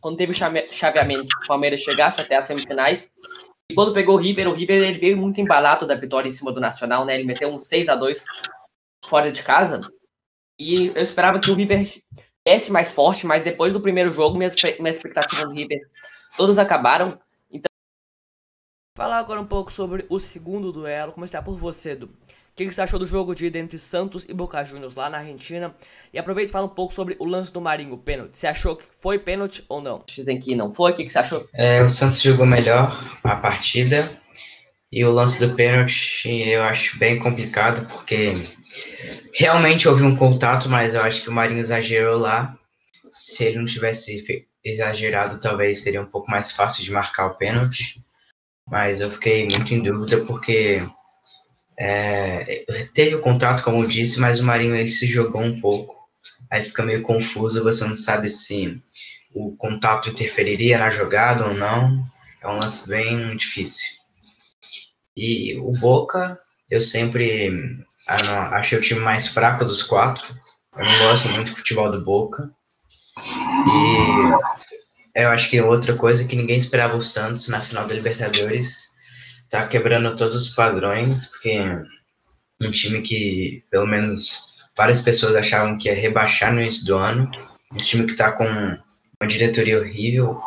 quando 0.00 0.16
teve 0.16 0.32
o 0.32 0.34
chaveamento 0.72 1.26
que 1.26 1.44
o 1.44 1.48
Palmeiras 1.48 1.80
chegasse 1.80 2.20
até 2.20 2.36
as 2.36 2.44
semifinais. 2.44 3.10
E 3.68 3.74
quando 3.74 3.94
pegou 3.94 4.14
o 4.14 4.18
River, 4.18 4.46
o 4.48 4.54
River 4.54 4.82
ele 4.82 4.98
veio 4.98 5.16
muito 5.16 5.40
embalado 5.40 5.86
da 5.86 5.94
vitória 5.94 6.28
em 6.28 6.32
cima 6.32 6.52
do 6.52 6.60
Nacional, 6.60 7.04
né? 7.04 7.14
Ele 7.14 7.24
meteu 7.24 7.48
um 7.48 7.58
6 7.58 7.88
a 7.88 7.96
2 7.96 8.24
fora 9.06 9.32
de 9.32 9.42
casa. 9.42 9.80
E 10.58 10.92
eu 10.94 11.02
esperava 11.02 11.40
que 11.40 11.50
o 11.50 11.54
River 11.54 11.90
viesse 12.46 12.70
mais 12.70 12.92
forte, 12.92 13.26
mas 13.26 13.42
depois 13.42 13.72
do 13.72 13.80
primeiro 13.80 14.12
jogo, 14.12 14.36
minhas, 14.36 14.54
minhas 14.78 14.96
expectativas 14.96 15.46
do 15.46 15.54
River 15.54 15.80
todas 16.36 16.58
acabaram. 16.58 17.18
Falar 18.94 19.20
agora 19.20 19.40
um 19.40 19.46
pouco 19.46 19.72
sobre 19.72 20.04
o 20.10 20.20
segundo 20.20 20.70
duelo. 20.70 21.12
Começar 21.12 21.40
por 21.40 21.56
você, 21.56 21.92
Edu. 21.92 22.06
O 22.06 22.54
que 22.54 22.70
você 22.70 22.82
achou 22.82 22.98
do 22.98 23.06
jogo 23.06 23.34
de 23.34 23.46
ida 23.46 23.58
entre 23.58 23.78
Santos 23.78 24.26
e 24.28 24.34
Boca 24.34 24.62
Juniors 24.62 24.94
lá 24.94 25.08
na 25.08 25.16
Argentina? 25.16 25.74
E 26.12 26.18
aproveita 26.18 26.50
e 26.50 26.52
fala 26.52 26.66
um 26.66 26.74
pouco 26.74 26.92
sobre 26.92 27.16
o 27.18 27.24
lance 27.24 27.50
do 27.50 27.58
Marinho, 27.58 27.94
o 27.94 27.98
pênalti. 27.98 28.36
Você 28.36 28.46
achou 28.46 28.76
que 28.76 28.84
foi 28.98 29.18
pênalti 29.18 29.64
ou 29.66 29.80
não? 29.80 30.04
Dizem 30.06 30.38
que 30.38 30.54
não 30.54 30.68
foi, 30.68 30.92
o 30.92 30.94
que 30.94 31.08
você 31.08 31.18
achou? 31.18 31.48
É, 31.54 31.82
o 31.82 31.88
Santos 31.88 32.20
jogou 32.20 32.44
melhor 32.44 32.94
a 33.24 33.34
partida. 33.36 34.06
E 34.92 35.02
o 35.06 35.10
lance 35.10 35.40
do 35.40 35.54
pênalti 35.54 36.28
eu 36.46 36.62
acho 36.62 36.98
bem 36.98 37.18
complicado, 37.18 37.88
porque 37.88 38.34
realmente 39.32 39.88
houve 39.88 40.02
um 40.02 40.14
contato, 40.14 40.68
mas 40.68 40.94
eu 40.94 41.00
acho 41.00 41.22
que 41.22 41.30
o 41.30 41.32
Marinho 41.32 41.60
exagerou 41.60 42.18
lá. 42.18 42.54
Se 43.10 43.42
ele 43.42 43.56
não 43.56 43.64
tivesse 43.64 44.46
exagerado, 44.62 45.40
talvez 45.40 45.82
seria 45.82 46.02
um 46.02 46.06
pouco 46.06 46.30
mais 46.30 46.52
fácil 46.52 46.84
de 46.84 46.92
marcar 46.92 47.28
o 47.28 47.36
pênalti. 47.36 48.02
Mas 48.70 49.00
eu 49.00 49.10
fiquei 49.10 49.48
muito 49.48 49.74
em 49.74 49.82
dúvida, 49.82 50.24
porque 50.24 50.82
é, 51.78 52.64
teve 52.94 53.16
o 53.16 53.20
contato, 53.20 53.62
como 53.62 53.82
eu 53.82 53.88
disse, 53.88 54.20
mas 54.20 54.40
o 54.40 54.44
Marinho 54.44 54.74
ele 54.74 54.90
se 54.90 55.06
jogou 55.06 55.42
um 55.42 55.60
pouco. 55.60 55.94
Aí 56.50 56.64
fica 56.64 56.82
meio 56.82 57.02
confuso, 57.02 57.64
você 57.64 57.84
não 57.84 57.94
sabe 57.94 58.28
se 58.28 58.74
o 59.34 59.56
contato 59.56 60.10
interferiria 60.10 60.78
na 60.78 60.90
jogada 60.90 61.46
ou 61.46 61.54
não. 61.54 61.92
É 62.42 62.48
um 62.48 62.58
lance 62.58 62.88
bem 62.88 63.36
difícil. 63.36 64.02
E 65.16 65.58
o 65.58 65.72
Boca, 65.78 66.36
eu 66.70 66.80
sempre 66.80 67.50
ah, 68.08 68.56
achei 68.58 68.78
o 68.78 68.82
time 68.82 69.00
mais 69.00 69.28
fraco 69.28 69.64
dos 69.64 69.82
quatro. 69.82 70.34
Eu 70.76 70.84
não 70.84 70.98
gosto 70.98 71.28
muito 71.28 71.50
do 71.50 71.56
futebol 71.56 71.90
do 71.90 72.04
Boca. 72.04 72.42
E 73.18 74.81
eu 75.14 75.28
acho 75.28 75.50
que 75.50 75.60
outra 75.60 75.94
coisa 75.94 76.24
que 76.24 76.36
ninguém 76.36 76.56
esperava 76.56 76.96
o 76.96 77.02
Santos 77.02 77.48
na 77.48 77.60
final 77.60 77.86
da 77.86 77.94
Libertadores 77.94 78.90
tá 79.50 79.66
quebrando 79.66 80.16
todos 80.16 80.36
os 80.36 80.54
padrões, 80.54 81.26
porque 81.26 81.58
um 82.60 82.70
time 82.70 83.02
que, 83.02 83.62
pelo 83.70 83.86
menos, 83.86 84.54
várias 84.76 85.02
pessoas 85.02 85.36
achavam 85.36 85.76
que 85.76 85.88
ia 85.88 85.94
rebaixar 85.94 86.52
no 86.52 86.62
início 86.62 86.86
do 86.86 86.96
ano, 86.96 87.30
um 87.72 87.76
time 87.76 88.06
que 88.06 88.16
tá 88.16 88.32
com 88.32 88.44
uma 88.44 89.28
diretoria 89.28 89.78
horrível, 89.78 90.40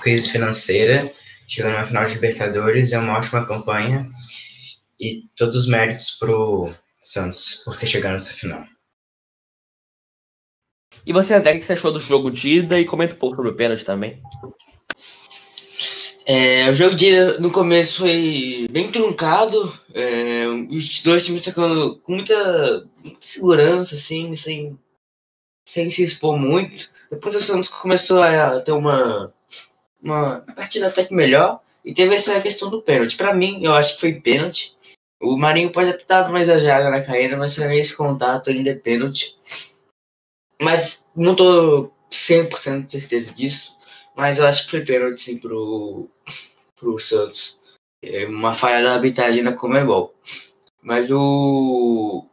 crise 0.00 0.30
financeira, 0.30 1.12
chegando 1.48 1.74
na 1.74 1.86
final 1.86 2.04
de 2.04 2.14
Libertadores, 2.14 2.92
é 2.92 2.98
uma 2.98 3.18
ótima 3.18 3.46
campanha, 3.46 4.06
e 5.00 5.24
todos 5.36 5.56
os 5.56 5.66
méritos 5.66 6.12
pro 6.12 6.72
Santos 7.00 7.62
por 7.64 7.76
ter 7.76 7.88
chegado 7.88 8.12
nessa 8.12 8.32
final. 8.32 8.64
E 11.04 11.12
você, 11.12 11.34
André, 11.34 11.54
o 11.54 11.58
que 11.58 11.64
você 11.64 11.72
achou 11.72 11.92
do 11.92 12.00
jogo 12.00 12.30
de 12.30 12.58
ida 12.58 12.78
e 12.78 12.84
comenta 12.84 13.14
um 13.14 13.18
pouco 13.18 13.36
sobre 13.36 13.50
o 13.50 13.54
pênalti 13.54 13.84
também. 13.84 14.22
É, 16.24 16.70
o 16.70 16.74
jogo 16.74 16.94
de 16.94 17.38
no 17.40 17.50
começo 17.50 17.98
foi 17.98 18.68
bem 18.70 18.92
truncado, 18.92 19.76
é, 19.92 20.46
os 20.70 21.00
dois 21.00 21.24
times 21.24 21.42
tocando 21.42 21.98
com 21.98 22.12
muita, 22.12 22.88
muita, 23.02 23.18
segurança, 23.20 23.96
assim, 23.96 24.36
sem, 24.36 24.78
sem 25.66 25.90
se 25.90 26.04
expor 26.04 26.38
muito. 26.38 26.88
Depois 27.10 27.34
o 27.34 27.40
Santos 27.40 27.68
começou 27.68 28.22
a 28.22 28.60
ter 28.60 28.70
uma, 28.70 29.34
uma 30.00 30.40
partida 30.54 30.86
até 30.86 31.04
que 31.04 31.12
melhor 31.12 31.60
e 31.84 31.92
teve 31.92 32.14
essa 32.14 32.40
questão 32.40 32.70
do 32.70 32.80
pênalti. 32.80 33.16
Para 33.16 33.34
mim, 33.34 33.64
eu 33.64 33.72
acho 33.74 33.94
que 33.94 34.00
foi 34.00 34.14
pênalti. 34.14 34.72
O 35.20 35.36
Marinho 35.36 35.72
pode 35.72 35.92
ter 35.92 36.06
dado 36.06 36.32
mais 36.32 36.46
jaga 36.46 36.88
na 36.88 37.02
carreira, 37.02 37.36
mas 37.36 37.54
para 37.54 37.68
mim 37.68 37.78
esse 37.78 37.96
contato 37.96 38.48
ainda 38.48 38.70
é 38.70 38.74
pênalti. 38.74 39.36
Mas 40.62 41.04
não 41.16 41.34
tô 41.34 41.90
100% 42.10 42.86
de 42.86 43.00
certeza 43.00 43.32
disso. 43.32 43.76
Mas 44.16 44.38
eu 44.38 44.46
acho 44.46 44.64
que 44.64 44.70
foi 44.70 44.84
pênalti 44.84 45.20
sim 45.20 45.38
pro, 45.38 46.08
pro 46.76 46.98
Santos. 46.98 47.58
É 48.02 48.26
uma 48.26 48.52
falha 48.52 48.82
da 48.82 48.94
arbitragem 48.94 49.42
na 49.42 49.54
Comebol. 49.54 50.14
Mas 50.80 51.10
o. 51.10 52.26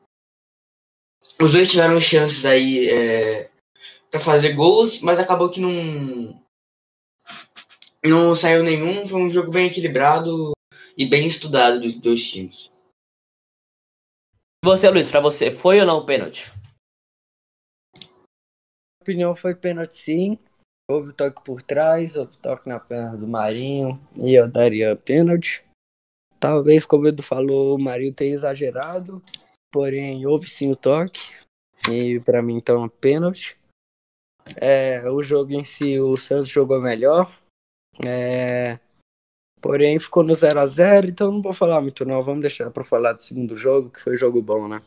Os 1.41 1.53
dois 1.53 1.69
tiveram 1.69 2.01
chances 2.01 2.45
aí 2.45 2.89
é, 2.89 3.49
para 4.11 4.19
fazer 4.19 4.53
gols, 4.53 4.99
mas 4.99 5.17
acabou 5.19 5.49
que 5.49 5.59
não. 5.59 6.39
Não 8.03 8.35
saiu 8.35 8.63
nenhum. 8.63 9.07
Foi 9.07 9.21
um 9.21 9.29
jogo 9.29 9.51
bem 9.51 9.67
equilibrado 9.67 10.51
e 10.97 11.05
bem 11.05 11.27
estudado 11.27 11.79
dos 11.79 11.99
dois 11.99 12.29
times. 12.29 12.69
Você, 14.63 14.89
Luiz, 14.89 15.09
para 15.09 15.21
você, 15.21 15.49
foi 15.49 15.79
ou 15.79 15.85
não 15.85 16.05
pênalti? 16.05 16.51
Opinião 19.09 19.33
foi 19.33 19.55
pênalti 19.55 19.95
sim. 19.95 20.37
Houve 20.87 21.13
toque 21.13 21.43
por 21.43 21.63
trás, 21.63 22.15
houve 22.15 22.37
toque 22.37 22.69
na 22.69 22.79
perna 22.79 23.17
do 23.17 23.27
Marinho 23.27 23.99
e 24.23 24.35
eu 24.35 24.47
daria 24.47 24.95
pênalti. 24.95 25.65
Talvez, 26.39 26.85
como 26.85 27.05
o 27.05 27.07
Edu 27.07 27.23
falou, 27.23 27.75
o 27.75 27.81
Marinho 27.81 28.13
tenha 28.13 28.35
exagerado, 28.35 29.19
porém 29.71 30.27
houve 30.27 30.47
sim 30.47 30.71
o 30.71 30.75
toque 30.75 31.21
e 31.89 32.19
para 32.19 32.43
mim 32.43 32.57
então 32.57 32.87
pênalti. 32.87 33.57
É, 34.55 35.09
o 35.09 35.23
jogo 35.23 35.53
em 35.53 35.65
si, 35.65 35.99
o 35.99 36.15
Santos 36.15 36.49
jogou 36.49 36.79
melhor, 36.79 37.35
é, 38.05 38.79
porém 39.59 39.99
ficou 39.99 40.23
no 40.23 40.35
0 40.35 40.59
a 40.59 40.67
0 40.67 41.07
então 41.07 41.31
não 41.31 41.41
vou 41.41 41.53
falar 41.53 41.81
muito 41.81 42.05
não, 42.05 42.21
vamos 42.21 42.41
deixar 42.41 42.69
para 42.69 42.85
falar 42.85 43.13
do 43.13 43.23
segundo 43.23 43.57
jogo, 43.57 43.89
que 43.89 43.99
foi 43.99 44.15
jogo 44.15 44.39
bom, 44.39 44.67
né? 44.67 44.83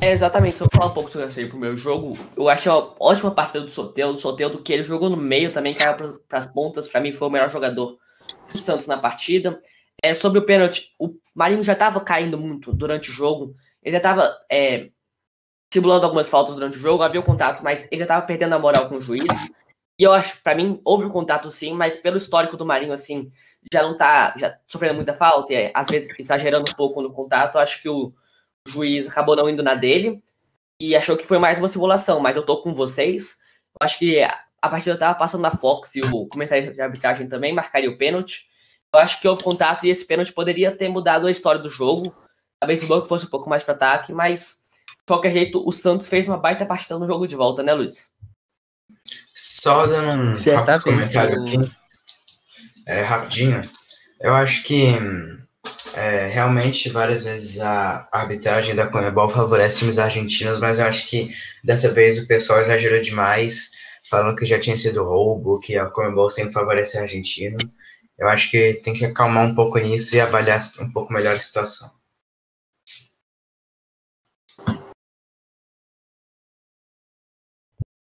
É, 0.00 0.12
exatamente, 0.12 0.56
vou 0.56 0.68
falar 0.72 0.86
um 0.86 0.94
pouco 0.94 1.10
sobre 1.10 1.26
esse 1.26 1.46
primeiro 1.46 1.76
jogo. 1.76 2.16
Eu 2.36 2.48
achei 2.48 2.70
uma 2.70 2.94
ótima 3.00 3.30
partida 3.30 3.64
do 3.64 3.70
Soteldo, 3.70 4.14
do 4.14 4.20
Soteldo 4.20 4.62
que 4.62 4.72
ele 4.72 4.82
jogou 4.82 5.10
no 5.10 5.16
meio 5.16 5.52
também, 5.52 5.74
caiu 5.74 6.18
para 6.28 6.38
as 6.38 6.46
pontas. 6.46 6.88
Para 6.88 7.00
mim, 7.00 7.12
foi 7.12 7.28
o 7.28 7.30
melhor 7.30 7.50
jogador 7.50 7.98
do 8.50 8.58
Santos 8.58 8.86
na 8.86 8.96
partida. 8.96 9.60
É, 10.02 10.14
sobre 10.14 10.38
o 10.38 10.46
pênalti, 10.46 10.94
o 10.98 11.14
Marinho 11.34 11.64
já 11.64 11.72
estava 11.72 12.00
caindo 12.00 12.38
muito 12.38 12.72
durante 12.72 13.10
o 13.10 13.12
jogo. 13.12 13.54
Ele 13.82 13.92
já 13.92 13.98
estava 13.98 14.32
é, 14.50 14.90
simulando 15.72 16.04
algumas 16.04 16.28
faltas 16.28 16.54
durante 16.54 16.76
o 16.76 16.80
jogo, 16.80 17.02
havia 17.02 17.20
o 17.20 17.24
contato, 17.24 17.62
mas 17.62 17.88
ele 17.90 17.98
já 17.98 18.04
estava 18.04 18.26
perdendo 18.26 18.54
a 18.54 18.58
moral 18.58 18.88
com 18.88 18.96
o 18.96 19.00
juiz. 19.00 19.26
E 19.98 20.02
eu 20.02 20.12
acho, 20.12 20.40
para 20.42 20.54
mim, 20.54 20.80
houve 20.84 21.04
o 21.04 21.08
um 21.08 21.10
contato 21.10 21.50
sim, 21.50 21.72
mas 21.74 21.96
pelo 21.96 22.16
histórico 22.16 22.56
do 22.56 22.66
Marinho, 22.66 22.92
assim, 22.92 23.30
já 23.72 23.82
não 23.82 23.96
tá 23.96 24.34
já 24.36 24.56
sofrendo 24.66 24.94
muita 24.94 25.14
falta, 25.14 25.52
e 25.52 25.70
às 25.74 25.88
vezes 25.88 26.16
exagerando 26.18 26.70
um 26.70 26.74
pouco 26.74 27.00
no 27.00 27.12
contato, 27.12 27.56
eu 27.56 27.60
acho 27.60 27.80
que 27.80 27.88
o 27.88 28.12
o 28.66 28.70
juiz 28.70 29.06
acabou 29.06 29.36
não 29.36 29.48
indo 29.48 29.62
na 29.62 29.74
dele 29.74 30.22
e 30.80 30.96
achou 30.96 31.16
que 31.16 31.26
foi 31.26 31.38
mais 31.38 31.58
uma 31.58 31.68
simulação, 31.68 32.20
mas 32.20 32.36
eu 32.36 32.44
tô 32.44 32.62
com 32.62 32.74
vocês. 32.74 33.38
Eu 33.80 33.84
acho 33.84 33.98
que 33.98 34.22
a 34.22 34.68
partida 34.68 34.96
tava 34.96 35.18
passando 35.18 35.42
na 35.42 35.50
Fox 35.50 35.94
e 35.96 36.00
o 36.00 36.26
comentário 36.26 36.72
de 36.72 36.80
arbitragem 36.80 37.28
também 37.28 37.52
marcaria 37.52 37.90
o 37.90 37.98
pênalti. 37.98 38.48
Eu 38.92 39.00
acho 39.00 39.20
que 39.20 39.28
houve 39.28 39.42
contato 39.42 39.84
e 39.84 39.90
esse 39.90 40.06
pênalti 40.06 40.32
poderia 40.32 40.72
ter 40.72 40.88
mudado 40.88 41.26
a 41.26 41.30
história 41.30 41.60
do 41.60 41.68
jogo. 41.68 42.14
talvez 42.58 42.82
o 42.82 42.86
Boca 42.86 43.06
fosse 43.06 43.26
um 43.26 43.30
pouco 43.30 43.48
mais 43.48 43.62
para 43.62 43.74
ataque, 43.74 44.12
mas 44.12 44.62
de 44.88 45.06
qualquer 45.06 45.32
jeito 45.32 45.62
o 45.66 45.72
Santos 45.72 46.08
fez 46.08 46.26
uma 46.26 46.38
baita 46.38 46.64
partida 46.64 46.98
no 46.98 47.06
jogo 47.06 47.26
de 47.26 47.36
volta, 47.36 47.62
né, 47.62 47.74
Luiz? 47.74 48.10
Só 49.34 49.86
dando 49.86 50.12
um 50.12 50.54
rápido 50.54 50.82
comentário 50.82 51.42
aqui, 51.42 51.58
é, 52.86 53.02
rapidinho. 53.02 53.60
Eu 54.20 54.34
acho 54.34 54.62
que 54.62 54.94
é, 55.96 56.26
realmente 56.28 56.90
várias 56.90 57.24
vezes 57.24 57.60
a 57.60 58.08
arbitragem 58.12 58.74
da 58.74 58.86
Conmebol 58.86 59.28
favorece 59.28 59.80
times 59.80 59.98
argentinos, 59.98 60.60
mas 60.60 60.78
eu 60.78 60.86
acho 60.86 61.08
que 61.08 61.30
dessa 61.62 61.90
vez 61.90 62.18
o 62.18 62.26
pessoal 62.26 62.60
exagerou 62.60 63.00
demais, 63.00 63.70
falando 64.08 64.36
que 64.36 64.44
já 64.44 64.58
tinha 64.58 64.76
sido 64.76 65.04
roubo, 65.04 65.60
que 65.60 65.76
a 65.76 65.86
Conmebol 65.86 66.30
sempre 66.30 66.52
favorece 66.52 66.98
o 66.98 67.02
argentino. 67.02 67.56
Eu 68.18 68.28
acho 68.28 68.50
que 68.50 68.74
tem 68.74 68.94
que 68.94 69.04
acalmar 69.04 69.44
um 69.44 69.54
pouco 69.54 69.78
nisso 69.78 70.14
e 70.14 70.20
avaliar 70.20 70.60
um 70.80 70.90
pouco 70.92 71.12
melhor 71.12 71.36
a 71.36 71.40
situação. 71.40 71.90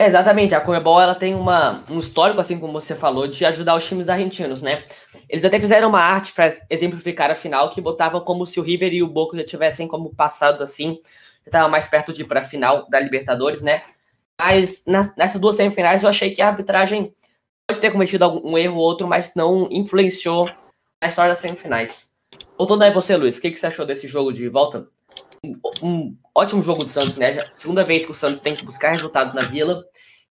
É, 0.02 0.06
exatamente, 0.06 0.52
a 0.52 0.60
Comebol 0.60 1.00
ela 1.00 1.14
tem 1.14 1.32
uma, 1.32 1.84
um 1.88 2.00
histórico, 2.00 2.40
assim 2.40 2.58
como 2.58 2.72
você 2.72 2.92
falou, 2.92 3.28
de 3.28 3.44
ajudar 3.44 3.76
os 3.76 3.86
times 3.86 4.08
argentinos, 4.08 4.60
né? 4.60 4.82
Eles 5.28 5.44
até 5.44 5.60
fizeram 5.60 5.88
uma 5.90 6.00
arte 6.00 6.32
para 6.32 6.48
exemplificar 6.68 7.30
a 7.30 7.36
final 7.36 7.70
que 7.70 7.80
botava 7.80 8.20
como 8.20 8.44
se 8.44 8.58
o 8.58 8.64
River 8.64 8.92
e 8.92 9.00
o 9.00 9.06
Boca 9.06 9.36
já 9.36 9.44
tivessem 9.44 9.86
como 9.86 10.12
passado 10.12 10.60
assim, 10.60 10.98
já 11.44 11.46
estava 11.46 11.68
mais 11.68 11.86
perto 11.86 12.12
de 12.12 12.22
ir 12.22 12.24
para 12.24 12.40
a 12.40 12.42
final 12.42 12.84
da 12.90 12.98
Libertadores, 12.98 13.62
né? 13.62 13.80
Mas 14.36 14.82
nas, 14.88 15.14
nessas 15.14 15.40
duas 15.40 15.54
semifinais 15.54 16.02
eu 16.02 16.08
achei 16.08 16.32
que 16.32 16.42
a 16.42 16.48
arbitragem 16.48 17.14
pode 17.64 17.80
ter 17.80 17.92
cometido 17.92 18.24
algum 18.24 18.54
um 18.54 18.58
erro 18.58 18.78
ou 18.78 18.82
outro, 18.82 19.06
mas 19.06 19.36
não 19.36 19.68
influenciou 19.70 20.50
na 21.00 21.06
história 21.06 21.30
das 21.30 21.38
semifinais. 21.38 22.12
Voltando 22.58 22.82
aí 22.82 22.92
você, 22.92 23.16
Luiz, 23.16 23.38
o 23.38 23.40
que, 23.40 23.52
que 23.52 23.56
você 23.56 23.68
achou 23.68 23.86
desse 23.86 24.08
jogo 24.08 24.32
de 24.32 24.48
volta? 24.48 24.88
Um, 25.44 25.60
um 25.80 26.16
ótimo 26.34 26.60
jogo 26.60 26.82
do 26.82 26.90
Santos, 26.90 27.16
né? 27.16 27.48
Segunda 27.52 27.84
vez 27.84 28.04
que 28.04 28.10
o 28.10 28.14
Santos 28.14 28.42
tem 28.42 28.56
que 28.56 28.64
buscar 28.64 28.90
resultado 28.90 29.32
na 29.32 29.46
Vila 29.46 29.84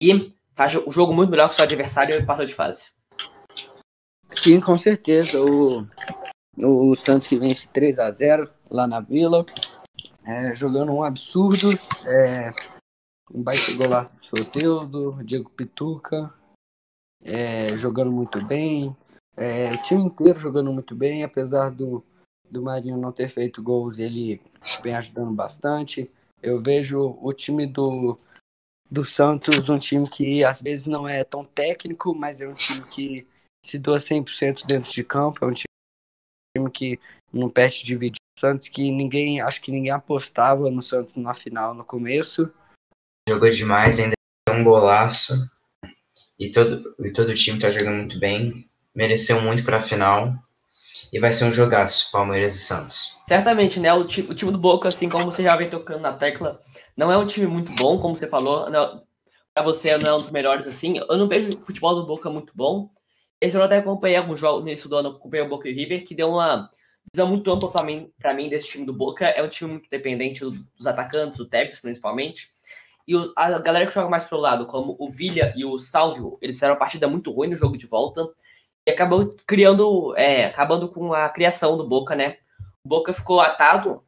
e 0.01 0.33
faz 0.55 0.75
o 0.75 0.91
jogo 0.91 1.13
muito 1.13 1.29
melhor 1.29 1.47
que 1.47 1.53
o 1.53 1.55
seu 1.55 1.63
adversário 1.65 2.15
e 2.15 2.25
passa 2.25 2.45
de 2.45 2.53
fase. 2.53 2.91
Sim, 4.31 4.59
com 4.59 4.77
certeza. 4.77 5.41
O, 5.41 5.87
o 6.57 6.95
Santos 6.95 7.27
que 7.27 7.37
vence 7.37 7.67
3 7.67 7.99
a 7.99 8.11
0 8.11 8.49
lá 8.69 8.87
na 8.87 8.99
Vila, 8.99 9.45
é, 10.25 10.55
jogando 10.55 10.91
um 10.91 11.03
absurdo. 11.03 11.71
É, 12.05 12.51
um 13.33 13.41
baita 13.41 13.73
golaço 13.73 14.13
do 14.13 14.19
Soteudo, 14.19 15.23
Diego 15.23 15.49
Pituca, 15.49 16.33
é, 17.23 17.75
jogando 17.75 18.11
muito 18.11 18.43
bem. 18.45 18.95
É, 19.35 19.73
o 19.73 19.81
time 19.81 20.03
inteiro 20.03 20.39
jogando 20.39 20.71
muito 20.71 20.95
bem, 20.95 21.23
apesar 21.23 21.71
do, 21.71 22.03
do 22.49 22.61
Marinho 22.61 22.97
não 22.97 23.11
ter 23.11 23.27
feito 23.27 23.61
gols, 23.61 23.99
ele 23.99 24.41
vem 24.83 24.95
ajudando 24.95 25.31
bastante. 25.31 26.09
Eu 26.41 26.61
vejo 26.61 27.17
o 27.21 27.33
time 27.33 27.65
do, 27.65 28.17
do 28.89 29.04
Santos 29.04 29.70
um 29.70 29.80
time 29.80 30.10
que 30.10 30.44
às 30.44 30.62
vezes 30.62 30.88
não 30.88 31.08
é 31.08 31.24
tão 31.24 31.44
técnico, 31.44 32.13
mas 32.13 32.42
é 32.42 32.48
um 32.48 32.54
time 32.54 32.86
que 32.88 33.27
se 33.65 33.80
doa 33.80 33.98
100% 33.98 34.65
dentro 34.65 34.92
de 34.92 35.04
campo. 35.04 35.44
É 35.44 35.48
um 35.48 35.54
time 35.54 36.72
que 36.72 37.00
não 37.34 37.50
perde 37.50 37.84
de 37.84 37.96
vídeo. 37.96 38.18
Santos 38.38 38.68
que 38.68 38.92
ninguém, 38.92 39.39
acho 39.42 39.62
que 39.62 39.72
ninguém 39.72 39.92
apostava 39.92 40.70
no 40.70 40.82
Santos 40.82 41.15
na 41.15 41.34
final 41.34 41.74
no 41.74 41.86
começo. 41.86 42.51
Jogou 43.27 43.50
demais, 43.50 44.00
ainda 44.00 44.13
deu 44.48 44.58
um 44.58 44.63
golaço. 44.63 45.34
E 46.38 46.51
todo, 46.51 46.96
e 47.00 47.12
todo 47.12 47.30
o 47.30 47.34
time 47.34 47.60
tá 47.60 47.70
jogando 47.70 47.96
muito 47.96 48.20
bem. 48.20 48.70
Mereceu 48.94 49.42
muito 49.42 49.63
pra 49.63 49.82
final. 49.82 50.36
E 51.13 51.20
vai 51.20 51.32
ser 51.32 51.46
um 51.46 51.54
jogaço, 51.54 52.12
Palmeiras 52.12 52.56
e 52.56 52.60
Santos. 52.60 53.21
Certamente, 53.28 53.80
né? 53.80 53.93
O, 53.93 54.02
o 54.02 54.06
time 54.08 54.52
do 54.52 54.58
Boca, 54.58 54.89
assim 54.89 55.10
como 55.10 55.32
você 55.32 55.43
já 55.43 55.56
vem 55.56 55.69
tocando 55.69 56.02
na 56.02 56.13
tecla, 56.13 56.62
não 56.95 57.12
é 57.12 57.17
um 57.17 57.25
time 57.25 57.47
muito 57.47 57.71
bom, 57.75 57.99
como 57.99 58.15
você 58.15 58.27
falou. 58.27 58.65
Pra 59.53 59.63
você 59.63 59.97
não 59.97 60.10
é 60.10 60.15
um 60.15 60.21
dos 60.21 60.31
melhores, 60.31 60.67
assim. 60.67 60.97
Eu 60.97 61.17
não 61.17 61.27
vejo 61.27 61.58
o 61.58 61.65
futebol 61.65 61.95
do 61.95 62.05
Boca 62.05 62.29
muito 62.29 62.51
bom. 62.55 62.89
Esse 63.39 63.55
ano 63.55 63.65
até 63.65 63.77
acompanhei 63.77 64.17
alguns 64.17 64.39
jogos 64.39 64.62
início 64.67 64.89
do 64.89 64.97
ano, 64.97 65.10
acompanhei 65.10 65.45
o 65.45 65.49
Boca 65.49 65.67
e 65.69 65.71
o 65.71 65.75
River, 65.75 66.05
que 66.05 66.15
deu 66.15 66.29
uma 66.29 66.69
visão 67.13 67.27
muito 67.27 67.49
ampla 67.51 67.69
pra 67.71 67.84
mim, 67.84 68.12
pra 68.17 68.34
mim 68.34 68.49
desse 68.49 68.67
time 68.67 68.86
do 68.86 68.93
Boca. 68.93 69.25
É 69.25 69.41
um 69.43 69.47
time 69.49 69.71
muito 69.71 69.89
dependente 69.89 70.41
do- 70.41 70.51
dos 70.51 70.88
atacantes, 70.88 71.39
o 71.39 71.45
Tevez 71.47 71.79
principalmente. 71.79 72.49
E 73.08 73.15
o- 73.15 73.31
a 73.36 73.60
galera 73.60 73.86
que 73.86 73.93
joga 73.93 74.10
mais 74.10 74.23
pro 74.25 74.38
lado, 74.38 74.65
como 74.65 74.95
o 74.99 75.10
Villa 75.12 75.53
e 75.55 75.63
o 75.63 75.77
Salvio, 75.77 76.38
eles 76.41 76.55
fizeram 76.58 76.73
uma 76.73 76.79
partida 76.79 77.08
muito 77.08 77.29
ruim 77.31 77.49
no 77.49 77.58
jogo 77.58 77.77
de 77.77 77.86
volta. 77.86 78.27
E 78.88 78.91
acabou 78.91 79.36
criando, 79.47 80.15
é, 80.17 80.45
acabando 80.45 80.89
com 80.89 81.13
a 81.13 81.29
criação 81.29 81.77
do 81.77 81.88
Boca, 81.88 82.15
né? 82.15 82.38
O 82.84 82.89
Boca 82.89 83.13
ficou 83.13 83.39
atado, 83.39 84.03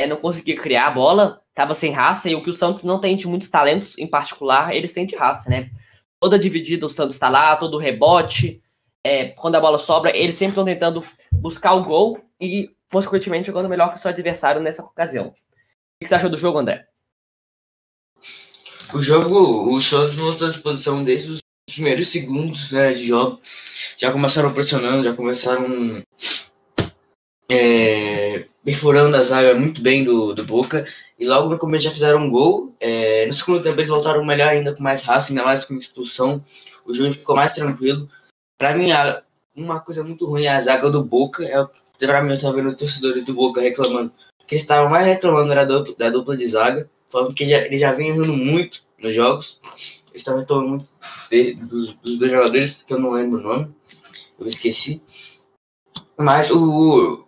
é, 0.00 0.06
não 0.06 0.16
conseguia 0.16 0.56
criar 0.56 0.86
a 0.86 0.90
bola, 0.90 1.40
tava 1.54 1.74
sem 1.74 1.92
raça, 1.92 2.28
e 2.30 2.34
o 2.34 2.42
que 2.42 2.50
o 2.50 2.54
Santos 2.54 2.82
não 2.82 2.98
tem 2.98 3.16
de 3.16 3.28
muitos 3.28 3.50
talentos, 3.50 3.98
em 3.98 4.06
particular, 4.06 4.74
eles 4.74 4.94
têm 4.94 5.06
de 5.06 5.14
raça, 5.14 5.50
né? 5.50 5.70
Toda 6.18 6.38
dividida 6.38 6.86
o 6.86 6.88
Santos 6.88 7.18
tá 7.18 7.28
lá, 7.28 7.56
todo 7.56 7.78
rebote, 7.78 8.62
é, 9.04 9.28
quando 9.28 9.56
a 9.56 9.60
bola 9.60 9.78
sobra, 9.78 10.16
eles 10.16 10.36
sempre 10.36 10.52
estão 10.52 10.64
tentando 10.64 11.04
buscar 11.32 11.74
o 11.74 11.84
gol 11.84 12.20
e, 12.40 12.70
consequentemente, 12.90 13.46
jogando 13.46 13.68
melhor 13.68 13.90
que 13.90 13.98
o 13.98 14.00
seu 14.00 14.10
adversário 14.10 14.60
nessa 14.60 14.82
ocasião. 14.82 15.28
O 15.28 15.32
que 16.00 16.08
você 16.08 16.14
achou 16.14 16.30
do 16.30 16.38
jogo, 16.38 16.58
André? 16.58 16.86
O 18.92 19.00
jogo, 19.00 19.74
o 19.74 19.80
Santos 19.80 20.16
mostrou 20.16 20.48
a 20.48 20.52
disposição 20.52 21.04
desde 21.04 21.30
os 21.30 21.40
primeiros 21.72 22.08
segundos 22.08 22.70
né, 22.72 22.92
de 22.94 23.06
jogo. 23.06 23.40
Já 23.98 24.10
começaram 24.10 24.52
pressionando, 24.52 25.04
já 25.04 25.14
começaram 25.14 26.02
é, 27.50 28.46
perfurando 28.64 29.16
a 29.16 29.22
zaga 29.22 29.54
muito 29.54 29.82
bem 29.82 30.04
do, 30.04 30.32
do 30.34 30.44
Boca. 30.44 30.86
E 31.18 31.26
logo 31.26 31.50
no 31.50 31.58
começo 31.58 31.84
já 31.84 31.90
fizeram 31.90 32.20
um 32.20 32.30
gol. 32.30 32.74
É, 32.80 33.26
no 33.26 33.32
segundo 33.32 33.62
tempo 33.62 33.76
eles 33.78 33.88
voltaram 33.88 34.24
melhor 34.24 34.48
ainda, 34.48 34.74
com 34.74 34.82
mais 34.82 35.02
raça, 35.02 35.30
ainda 35.30 35.42
mais 35.44 35.64
com 35.64 35.74
expulsão. 35.74 36.42
O 36.86 36.94
jogo 36.94 37.12
ficou 37.12 37.36
mais 37.36 37.52
tranquilo. 37.52 38.08
Pra 38.58 38.74
mim, 38.74 38.88
uma 39.54 39.80
coisa 39.80 40.02
muito 40.04 40.24
ruim 40.26 40.44
é 40.44 40.50
a 40.50 40.60
zaga 40.60 40.88
do 40.88 41.04
Boca. 41.04 41.44
É 41.44 41.60
o 41.60 41.68
que 41.68 42.06
pra 42.06 42.22
mim 42.22 42.32
eu 42.32 42.40
tava 42.40 42.56
vendo 42.56 42.68
os 42.68 42.76
torcedores 42.76 43.26
do 43.26 43.34
Boca 43.34 43.60
reclamando. 43.60 44.12
O 44.42 44.46
que 44.46 44.54
eles 44.54 44.62
estavam 44.62 44.90
mais 44.90 45.06
reclamando 45.06 45.52
era 45.52 45.66
da 45.66 45.78
dupla, 45.78 45.94
da 45.98 46.10
dupla 46.10 46.36
de 46.36 46.46
zaga. 46.46 46.90
Falando 47.10 47.34
que 47.34 47.44
já, 47.46 47.58
ele 47.58 47.76
já 47.76 47.92
vinha 47.92 48.10
errando 48.10 48.32
muito 48.32 48.82
nos 48.98 49.14
jogos. 49.14 49.60
Eles 50.08 50.22
estavam 50.22 50.40
reclamando 50.40 50.68
muito 50.68 50.88
de- 51.30 51.54
dos, 51.54 51.92
dos 51.94 52.18
dois 52.18 52.32
jogadores, 52.32 52.82
que 52.82 52.94
eu 52.94 52.98
não 52.98 53.10
lembro 53.10 53.40
o 53.40 53.42
nome. 53.42 53.74
Eu 54.38 54.46
esqueci. 54.46 55.02
Mas 56.16 56.50
o, 56.50 57.24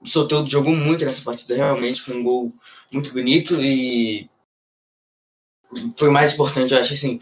o 0.00 0.06
Soteldo 0.06 0.48
jogou 0.48 0.74
muito 0.74 1.04
nessa 1.04 1.22
partida, 1.22 1.54
realmente, 1.56 2.04
com 2.04 2.12
um 2.12 2.22
gol 2.22 2.52
muito 2.90 3.12
bonito 3.12 3.54
e 3.62 4.28
foi 5.96 6.10
mais 6.10 6.34
importante, 6.34 6.74
eu 6.74 6.80
acho 6.80 6.92
assim, 6.92 7.20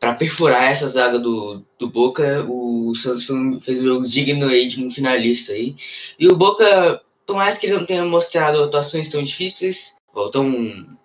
para 0.00 0.14
perfurar 0.14 0.64
essa 0.64 0.88
zaga 0.88 1.18
do, 1.18 1.64
do 1.78 1.88
Boca, 1.88 2.44
o 2.48 2.94
Santos 2.96 3.26
fez 3.64 3.80
um 3.80 3.84
jogo 3.84 4.06
digno 4.06 4.48
aí 4.48 4.68
de 4.68 4.84
um 4.84 4.90
finalista 4.90 5.52
aí. 5.52 5.76
E 6.18 6.26
o 6.26 6.36
Boca, 6.36 7.00
por 7.26 7.36
mais 7.36 7.56
que 7.56 7.66
ele 7.66 7.76
não 7.76 7.86
tenha 7.86 8.04
mostrado 8.04 8.62
atuações 8.62 9.08
tão 9.08 9.22
difíceis, 9.22 9.94
ou 10.12 10.30
tão 10.30 10.96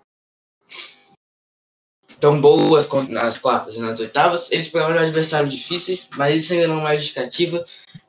tão 2.19 2.39
boas 2.39 2.87
nas 3.09 3.39
quartas 3.39 3.75
e 3.75 3.79
nas 3.79 3.99
oitavas, 3.99 4.47
eles 4.51 4.67
pegaram 4.67 4.97
adversários 4.97 5.51
difíceis, 5.53 6.07
mas 6.15 6.43
isso 6.43 6.53
ainda 6.53 6.67
não 6.67 6.79
é 6.79 6.83
mais 6.83 6.99
justificativa, 6.99 7.65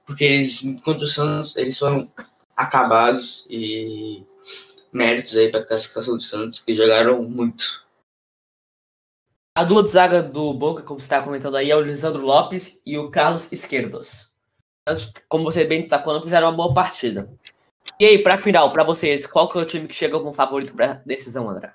porque 0.07 0.25
eles, 0.25 0.61
contra 0.85 1.05
o 1.05 1.07
Santos, 1.07 1.57
eles 1.57 1.79
foram 1.79 2.11
acabados 2.57 3.47
e 3.49 4.25
méritos 4.93 5.37
aí 5.37 5.51
para 5.51 5.61
a 5.61 5.67
classificação 5.67 6.15
do 6.15 6.23
Santos, 6.23 6.59
que 6.61 6.75
jogaram 6.75 7.23
muito. 7.23 7.83
A 9.57 9.65
dupla 9.65 9.83
de 9.83 9.91
zaga 9.91 10.23
do 10.23 10.55
Boca, 10.55 10.83
como 10.83 10.99
você 10.99 11.05
está 11.05 11.23
comentando 11.23 11.57
aí, 11.57 11.71
é 11.71 11.77
o 11.77 11.81
Lisandro 11.81 12.23
Lopes 12.23 12.83
e 12.87 12.97
o 12.97 13.11
Carlos 13.11 13.53
Esquerdos. 13.53 14.31
Como 15.29 15.45
você 15.45 15.65
bem 15.65 15.85
está 15.85 16.03
falando, 16.03 16.25
fizeram 16.25 16.49
uma 16.49 16.57
boa 16.57 16.75
partida. 16.75 17.31
E 18.01 18.05
aí, 18.05 18.23
pra 18.23 18.39
final, 18.39 18.73
pra 18.73 18.83
vocês, 18.83 19.27
qual 19.27 19.49
que 19.49 19.59
é 19.59 19.61
o 19.61 19.67
time 19.67 19.87
que 19.87 19.95
chega 19.95 20.19
como 20.19 20.33
favorito 20.33 20.75
pra 20.75 21.03
decisão, 21.07 21.51
André? 21.51 21.75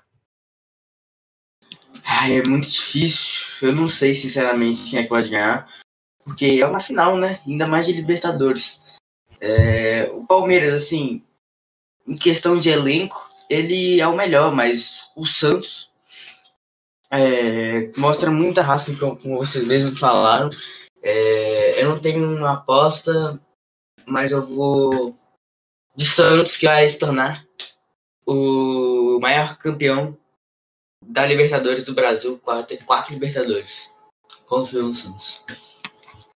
Ai, 2.04 2.38
é 2.38 2.42
muito 2.42 2.68
difícil. 2.68 3.44
Eu 3.62 3.74
não 3.74 3.86
sei, 3.86 4.14
sinceramente, 4.14 4.90
quem 4.90 4.98
é 4.98 5.02
que 5.04 5.08
pode 5.08 5.28
ganhar. 5.28 5.68
Porque 6.28 6.60
é 6.62 6.66
uma 6.66 6.78
final, 6.78 7.16
né? 7.16 7.40
Ainda 7.46 7.66
mais 7.66 7.86
de 7.86 7.92
Libertadores. 7.92 8.78
É, 9.40 10.10
o 10.12 10.26
Palmeiras, 10.26 10.74
assim, 10.74 11.24
em 12.06 12.16
questão 12.16 12.58
de 12.58 12.68
elenco, 12.68 13.30
ele 13.48 13.98
é 13.98 14.06
o 14.06 14.14
melhor, 14.14 14.54
mas 14.54 15.00
o 15.16 15.24
Santos 15.24 15.90
é, 17.10 17.90
mostra 17.96 18.30
muita 18.30 18.60
raça, 18.60 18.94
como 18.94 19.38
vocês 19.38 19.66
mesmos 19.66 19.98
falaram. 19.98 20.50
É, 21.02 21.82
eu 21.82 21.88
não 21.88 21.98
tenho 21.98 22.36
uma 22.36 22.52
aposta, 22.52 23.40
mas 24.06 24.30
eu 24.30 24.46
vou 24.46 25.16
de 25.96 26.06
Santos, 26.06 26.58
que 26.58 26.66
vai 26.66 26.86
se 26.86 26.98
tornar 26.98 27.42
o 28.26 29.18
maior 29.20 29.56
campeão 29.56 30.14
da 31.02 31.24
Libertadores 31.24 31.86
do 31.86 31.94
Brasil, 31.94 32.38
quatro, 32.38 32.76
quatro 32.84 33.14
Libertadores. 33.14 33.90
Confio 34.46 34.88
no 34.88 34.94
Santos. 34.94 35.42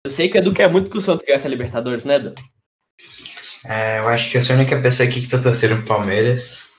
Eu 0.06 0.12
sei 0.12 0.30
que 0.30 0.38
o 0.38 0.40
Edu 0.40 0.54
quer 0.54 0.72
muito 0.72 0.90
que 0.90 0.98
o 0.98 1.02
Santos 1.02 1.26
ganhe 1.26 1.36
essa 1.36 1.50
Libertadores, 1.50 2.06
né, 2.06 2.16
Edu? 2.16 2.34
É, 3.66 4.00
eu 4.00 4.08
acho 4.08 4.32
que 4.32 4.38
eu 4.38 4.42
sou 4.42 4.56
a 4.56 4.60
única 4.60 4.80
pessoa 4.82 5.08
aqui 5.08 5.22
que 5.22 5.28
tô 5.28 5.42
torcendo 5.42 5.76
pro 5.78 5.88
Palmeiras. 5.88 6.70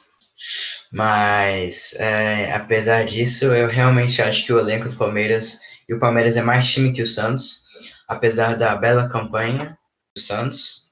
Mas, 0.91 1.95
é, 1.99 2.51
apesar 2.53 3.05
disso, 3.05 3.45
eu 3.47 3.69
realmente 3.69 4.23
acho 4.23 4.47
que 4.47 4.53
o 4.53 4.59
elenco 4.59 4.89
do 4.89 4.97
Palmeiras. 4.97 5.61
E 5.87 5.93
o 5.93 5.99
Palmeiras 5.99 6.37
é 6.37 6.43
mais 6.43 6.73
time 6.73 6.95
que 6.95 7.03
o 7.03 7.07
Santos. 7.07 7.65
Apesar 8.09 8.57
da 8.57 8.75
bela 8.75 9.09
campanha 9.11 9.77
do 10.17 10.21
Santos. 10.21 10.89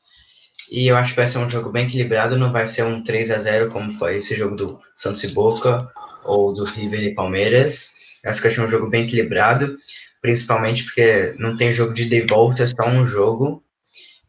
E 0.71 0.87
eu 0.87 0.99
acho 0.99 1.11
que 1.13 1.17
vai 1.17 1.27
ser 1.27 1.39
um 1.39 1.51
jogo 1.51 1.73
bem 1.73 1.87
equilibrado. 1.87 2.37
Não 2.37 2.53
vai 2.53 2.67
ser 2.67 2.83
um 2.83 3.03
3 3.03 3.31
a 3.31 3.39
0 3.39 3.71
como 3.71 3.91
foi 3.93 4.19
esse 4.19 4.37
jogo 4.37 4.55
do 4.55 4.79
Santos 4.95 5.25
e 5.25 5.29
Boca. 5.29 5.91
Ou 6.25 6.53
do 6.53 6.65
River 6.65 7.03
e 7.05 7.15
Palmeiras. 7.15 7.93
Eu 8.23 8.31
acho 8.31 8.41
que 8.41 8.49
vai 8.49 8.55
ser 8.55 8.61
um 8.61 8.69
jogo 8.69 8.91
bem 8.91 9.05
equilibrado. 9.05 9.75
Principalmente 10.21 10.85
porque 10.85 11.35
não 11.39 11.55
tem 11.55 11.73
jogo 11.73 11.95
de 11.95 12.09
de 12.09 12.23
volta, 12.23 12.65
é 12.65 12.67
só 12.67 12.89
um 12.89 13.05
jogo. 13.05 13.65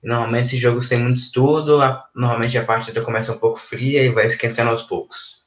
Normalmente 0.02 0.48
esses 0.48 0.60
jogos 0.60 0.88
têm 0.88 1.00
muito 1.00 1.18
estudo, 1.18 1.82
a, 1.82 2.10
normalmente 2.16 2.58
a 2.58 2.66
partida 2.66 3.04
começa 3.04 3.34
um 3.34 3.40
pouco 3.40 3.60
fria 3.60 4.04
e 4.04 4.10
vai 4.10 4.26
esquentando 4.26 4.70
aos 4.70 4.84
poucos. 4.84 5.46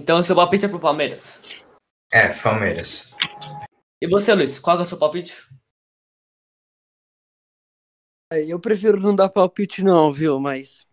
Então, 0.00 0.22
seu 0.22 0.36
palpite 0.36 0.64
é 0.64 0.68
pro 0.68 0.78
Palmeiras. 0.78 1.36
É, 2.12 2.32
Palmeiras. 2.40 3.14
E 4.00 4.08
você, 4.08 4.32
Luiz, 4.32 4.60
qual 4.60 4.78
é 4.78 4.82
o 4.82 4.84
seu 4.84 4.96
palpite? 4.96 5.34
Eu 8.30 8.60
prefiro 8.60 9.00
não 9.00 9.16
dar 9.16 9.28
palpite 9.28 9.82
não, 9.82 10.12
viu? 10.12 10.38
Mas 10.38 10.86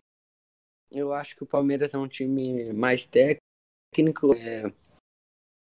eu 0.90 1.12
acho 1.12 1.36
que 1.36 1.44
o 1.44 1.46
Palmeiras 1.46 1.94
é 1.94 1.98
um 1.98 2.08
time 2.08 2.72
mais 2.72 3.06
técnico. 3.06 4.34
É... 4.34 4.72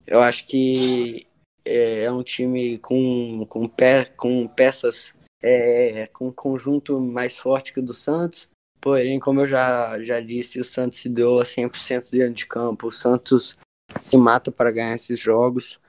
Eu 0.05 0.19
acho 0.19 0.45
que 0.47 1.25
é, 1.65 2.03
é 2.03 2.11
um 2.11 2.23
time 2.23 2.77
com, 2.79 3.45
com, 3.47 3.69
com 4.17 4.47
peças, 4.47 5.13
é, 5.41 6.07
com 6.07 6.27
um 6.27 6.31
conjunto 6.31 6.99
mais 6.99 7.37
forte 7.39 7.73
que 7.73 7.79
o 7.79 7.83
do 7.83 7.93
Santos. 7.93 8.49
Porém, 8.81 9.19
como 9.19 9.39
eu 9.39 9.47
já, 9.47 10.01
já 10.01 10.19
disse, 10.19 10.59
o 10.59 10.63
Santos 10.63 10.99
se 10.99 11.07
deu 11.07 11.39
a 11.39 11.45
100% 11.45 12.11
dentro 12.11 12.33
de 12.33 12.45
campo. 12.45 12.87
O 12.87 12.91
Santos 12.91 13.55
se 14.01 14.17
mata 14.17 14.51
para 14.51 14.71
ganhar 14.71 14.95
esses 14.95 15.19
jogos. 15.19 15.79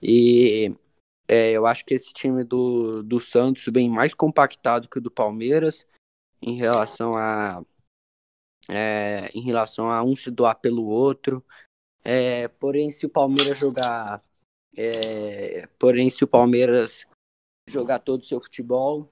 E 0.00 0.72
é, 1.26 1.50
eu 1.52 1.66
acho 1.66 1.84
que 1.84 1.94
esse 1.94 2.12
time 2.12 2.44
do, 2.44 3.02
do 3.02 3.18
Santos 3.18 3.64
vem 3.72 3.90
mais 3.90 4.14
compactado 4.14 4.88
que 4.88 4.98
o 4.98 5.00
do 5.00 5.10
Palmeiras 5.10 5.86
em 6.40 6.54
relação 6.54 7.16
a 7.16 7.64
é, 8.68 9.30
em 9.34 9.42
relação 9.42 9.90
a 9.90 10.02
um 10.02 10.14
se 10.14 10.30
doar 10.30 10.54
pelo 10.56 10.84
outro. 10.84 11.44
É, 12.04 12.48
porém, 12.48 12.90
se 12.90 13.06
o 13.06 13.08
Palmeiras 13.08 13.56
jogar 13.56 14.20
é, 14.76 15.66
porém, 15.78 16.10
se 16.10 16.24
o 16.24 16.28
Palmeiras 16.28 17.06
jogar 17.68 18.00
todo 18.00 18.22
o 18.22 18.24
seu 18.24 18.40
futebol, 18.40 19.08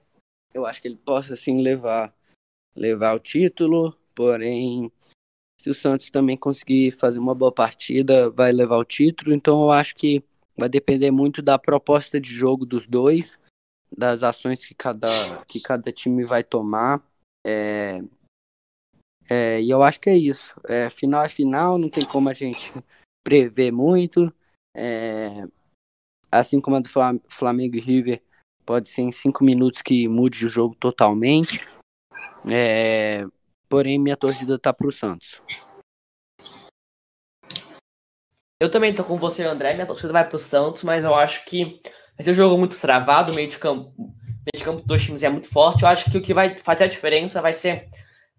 eu 0.53 0.65
acho 0.65 0.81
que 0.81 0.87
ele 0.87 0.97
possa 0.97 1.35
sim 1.35 1.61
levar, 1.61 2.13
levar 2.75 3.15
o 3.15 3.19
título. 3.19 3.97
Porém, 4.13 4.91
se 5.59 5.69
o 5.69 5.75
Santos 5.75 6.09
também 6.09 6.37
conseguir 6.37 6.91
fazer 6.91 7.19
uma 7.19 7.33
boa 7.33 7.51
partida, 7.51 8.29
vai 8.29 8.51
levar 8.51 8.77
o 8.77 8.85
título. 8.85 9.33
Então, 9.33 9.63
eu 9.63 9.71
acho 9.71 9.95
que 9.95 10.23
vai 10.55 10.69
depender 10.69 11.09
muito 11.09 11.41
da 11.41 11.57
proposta 11.57 12.19
de 12.19 12.29
jogo 12.29 12.65
dos 12.65 12.85
dois, 12.85 13.39
das 13.95 14.21
ações 14.21 14.65
que 14.65 14.75
cada, 14.75 15.43
que 15.45 15.59
cada 15.59 15.91
time 15.91 16.25
vai 16.25 16.43
tomar. 16.43 17.01
É, 17.45 18.03
é, 19.29 19.61
e 19.61 19.69
eu 19.69 19.81
acho 19.83 19.99
que 19.99 20.09
é 20.09 20.15
isso. 20.15 20.53
É, 20.67 20.89
final 20.89 21.23
é 21.23 21.29
final, 21.29 21.77
não 21.77 21.89
tem 21.89 22.05
como 22.05 22.29
a 22.29 22.33
gente 22.33 22.71
prever 23.23 23.71
muito. 23.71 24.33
É, 24.75 25.45
assim 26.31 26.59
como 26.59 26.75
a 26.75 26.79
do 26.79 26.89
Flamengo 27.27 27.75
e 27.75 27.79
River, 27.79 28.21
pode 28.65 28.89
ser 28.89 29.01
em 29.01 29.11
cinco 29.11 29.43
minutos 29.43 29.81
que 29.81 30.07
mude 30.07 30.45
o 30.45 30.49
jogo 30.49 30.75
totalmente. 30.75 31.65
É, 32.49 33.25
porém, 33.69 33.99
minha 33.99 34.17
torcida 34.17 34.59
tá 34.59 34.73
pro 34.73 34.91
Santos. 34.91 35.41
Eu 38.59 38.71
também 38.71 38.93
tô 38.93 39.03
com 39.03 39.17
você, 39.17 39.43
André. 39.43 39.73
Minha 39.73 39.85
torcida 39.85 40.13
vai 40.13 40.27
pro 40.27 40.39
Santos, 40.39 40.83
mas 40.83 41.03
eu 41.03 41.13
acho 41.13 41.45
que 41.45 41.81
vai 42.15 42.23
ser 42.23 42.31
um 42.31 42.35
jogo 42.35 42.57
muito 42.57 42.79
travado. 42.79 43.31
O 43.31 43.35
meio 43.35 43.49
de 43.49 43.59
campo, 43.59 43.93
meio 43.97 44.57
de 44.57 44.63
campo 44.63 44.81
dos 44.85 45.03
times 45.03 45.23
é 45.23 45.29
muito 45.29 45.47
forte. 45.47 45.83
Eu 45.83 45.89
acho 45.89 46.09
que 46.09 46.17
o 46.17 46.21
que 46.21 46.33
vai 46.33 46.57
fazer 46.57 46.85
a 46.85 46.87
diferença 46.87 47.41
vai 47.41 47.53
ser 47.53 47.89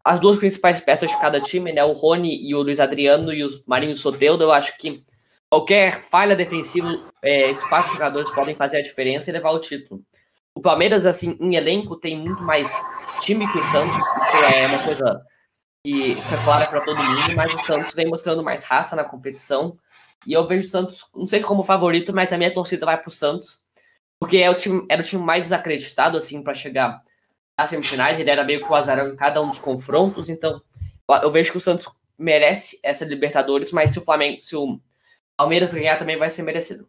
as 0.05 0.21
duas 0.21 0.39
principais 0.39 0.81
peças 0.81 1.11
de 1.11 1.19
cada 1.19 1.41
time, 1.41 1.73
né? 1.73 1.83
O 1.83 1.93
Rony 1.93 2.47
e 2.47 2.55
o 2.55 2.63
Luiz 2.63 2.79
Adriano 2.79 3.33
e 3.33 3.43
o 3.43 3.49
Marinho 3.67 3.97
Soteldo. 3.97 4.45
Eu 4.45 4.53
acho 4.53 4.77
que 4.77 5.03
qualquer 5.49 6.03
falha 6.03 6.37
defensiva, 6.37 7.03
é, 7.23 7.49
esses 7.49 7.65
quatro 7.65 7.93
jogadores 7.93 8.31
podem 8.31 8.55
fazer 8.55 8.77
a 8.77 8.83
diferença 8.83 9.31
e 9.31 9.33
levar 9.33 9.53
o 9.53 9.61
título. 9.61 10.03
O 10.55 10.61
Palmeiras, 10.61 11.07
assim, 11.07 11.37
em 11.41 11.57
elenco, 11.57 11.97
tem 11.97 12.19
muito 12.19 12.43
mais 12.43 12.71
time 13.21 13.51
que 13.51 13.59
o 13.59 13.65
Santos. 13.65 13.97
Isso 13.97 14.37
é 14.37 14.67
uma 14.67 14.85
coisa 14.85 15.23
que 15.85 16.21
foi 16.23 16.45
clara 16.45 16.67
para 16.67 16.83
todo 16.83 17.03
mundo, 17.03 17.35
mas 17.35 17.55
o 17.55 17.63
Santos 17.63 17.95
vem 17.95 18.07
mostrando 18.07 18.43
mais 18.43 18.63
raça 18.63 18.95
na 18.95 19.05
competição. 19.05 19.77
E 20.27 20.33
eu 20.33 20.47
vejo 20.47 20.67
o 20.67 20.71
Santos, 20.71 21.09
não 21.15 21.27
sei 21.27 21.41
como 21.41 21.63
favorito, 21.63 22.13
mas 22.15 22.33
a 22.33 22.39
minha 22.39 22.53
torcida 22.53 22.87
vai 22.87 22.97
para 22.97 23.09
o 23.09 23.13
Santos, 23.13 23.63
porque 24.21 24.39
é 24.39 24.51
o 24.51 24.55
time, 24.55 24.87
era 24.89 25.03
o 25.03 25.05
time 25.05 25.23
mais 25.23 25.45
desacreditado, 25.45 26.17
assim, 26.17 26.43
para 26.43 26.55
chegar 26.55 27.03
às 27.57 27.71
semifinais. 27.71 28.19
Ele 28.19 28.31
era 28.31 28.45
meio 28.45 28.61
que 28.61 28.71
o 28.71 28.75
azarão 28.75 29.09
em 29.09 29.17
cada 29.17 29.41
um 29.43 29.51
dos 29.51 29.59
confrontos, 29.59 30.29
então 30.29 30.63
eu 31.23 31.31
vejo 31.31 31.53
que 31.53 31.59
o 31.59 31.61
Santos 31.61 31.89
merece 32.19 32.79
essa 32.83 33.05
Libertadores, 33.05 33.73
mas 33.73 33.91
se 33.91 33.99
o 33.99 34.03
Flamengo, 34.03 34.43
se 34.43 34.57
o 34.57 34.81
Palmeiras 35.37 35.75
ganhar 35.75 35.99
também 35.99 36.17
vai 36.17 36.31
ser 36.31 36.43
merecido. 36.43 36.89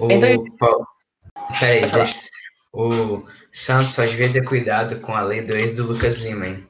O, 0.00 0.10
então, 0.10 0.86
peraí, 1.58 1.80
deixa, 1.80 2.28
o 2.72 3.26
Santos 3.52 3.94
só 3.94 4.04
devia 4.04 4.32
ter 4.32 4.44
cuidado 4.44 5.00
com 5.00 5.14
a 5.14 5.22
lei 5.22 5.42
2 5.42 5.76
do 5.76 5.86
Lucas 5.86 6.18
Lima, 6.18 6.46
hein? 6.46 6.66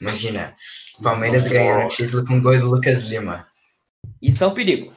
Imagina, 0.00 0.54
Palmeiras 1.02 1.46
oh. 1.46 1.50
ganhando 1.50 1.86
o 1.86 1.88
título 1.88 2.26
com 2.26 2.40
gol 2.40 2.58
do 2.58 2.70
Lucas 2.70 3.04
Lima. 3.04 3.46
Isso 4.20 4.44
é 4.44 4.46
um 4.46 4.54
perigo. 4.54 4.92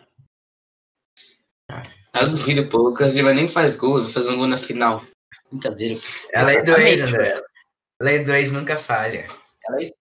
Eu 2.14 2.30
duvido, 2.30 2.70
pô. 2.70 2.80
O 2.80 2.84
Lucas 2.90 3.14
Lima 3.14 3.34
nem 3.34 3.48
faz 3.48 3.76
gol, 3.76 4.04
vai 4.04 4.12
fazer 4.12 4.30
um 4.30 4.38
gol 4.38 4.48
na 4.48 4.58
final. 4.58 5.04
Brincadeira. 5.52 6.00
A 6.34 6.44
lei 6.44 6.64
2, 6.64 7.02
André. 7.02 7.42
Lei 8.02 8.24
2 8.24 8.52
nunca 8.52 8.78
falha. 8.78 9.28
A 9.68 9.74
lei 9.74 9.94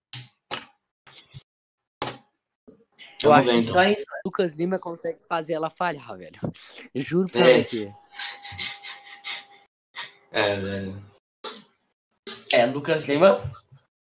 Eu 3.22 3.32
acho 3.32 3.48
que 3.48 3.56
então. 3.56 3.82
o 3.82 3.94
Lucas 4.24 4.54
Lima 4.54 4.78
consegue 4.78 5.18
fazer 5.28 5.52
ela 5.52 5.68
falhar, 5.68 6.16
velho. 6.16 6.40
Juro 6.94 7.28
pra 7.28 7.48
é. 7.50 7.62
você. 7.62 7.92
É, 10.30 10.60
velho. 10.60 11.04
É, 12.52 12.66
Lucas 12.66 13.06
Lima. 13.06 13.42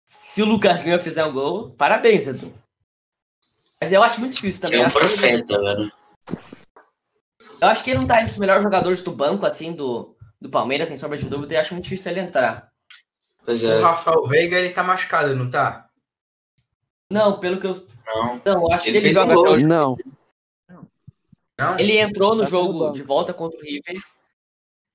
Se 0.05 0.41
o 0.41 0.45
Lucas 0.45 0.81
Lima 0.81 0.99
fizer 0.99 1.23
um 1.23 1.31
gol, 1.31 1.71
parabéns, 1.71 2.27
Edu. 2.27 2.53
Mas 3.79 3.91
eu 3.91 4.03
acho 4.03 4.19
muito 4.19 4.35
difícil 4.35 4.61
também. 4.61 4.81
É 4.81 4.87
um 4.87 4.91
profeta, 4.91 5.59
velho. 5.59 5.91
Eu 7.61 7.67
acho 7.69 7.83
que 7.83 7.91
ele 7.91 7.99
não 7.99 8.07
tá 8.07 8.17
entre 8.17 8.31
os 8.31 8.37
melhores 8.37 8.63
jogadores 8.63 9.01
do 9.01 9.11
banco, 9.11 9.45
assim, 9.45 9.73
do, 9.73 10.16
do 10.41 10.49
Palmeiras, 10.49 10.87
sem 10.89 10.97
sombra 10.97 11.17
de 11.17 11.29
dúvida, 11.29 11.53
e 11.53 11.57
acho 11.57 11.73
muito 11.73 11.85
difícil 11.85 12.11
ele 12.11 12.21
entrar. 12.21 12.71
Pois 13.43 13.63
é. 13.63 13.79
O 13.79 13.81
Rafael 13.81 14.25
Veiga, 14.25 14.57
ele 14.57 14.73
tá 14.73 14.83
machucado, 14.83 15.35
não 15.35 15.49
tá? 15.49 15.89
Não, 17.11 17.39
pelo 17.39 17.59
que 17.59 17.67
eu. 17.67 17.87
Não, 18.05 18.41
não 18.45 18.71
acho 18.71 18.87
ele 18.87 18.99
que 18.99 19.07
ele 19.07 19.13
joga 19.13 19.33
até 19.33 19.49
hoje. 19.49 19.65
Não. 19.65 19.97
não. 21.57 21.79
Ele 21.79 21.97
entrou 21.97 22.35
no 22.35 22.43
tá 22.43 22.49
jogo 22.49 22.91
de 22.91 23.01
volta 23.01 23.33
contra 23.33 23.57
o 23.57 23.61
River. 23.61 24.01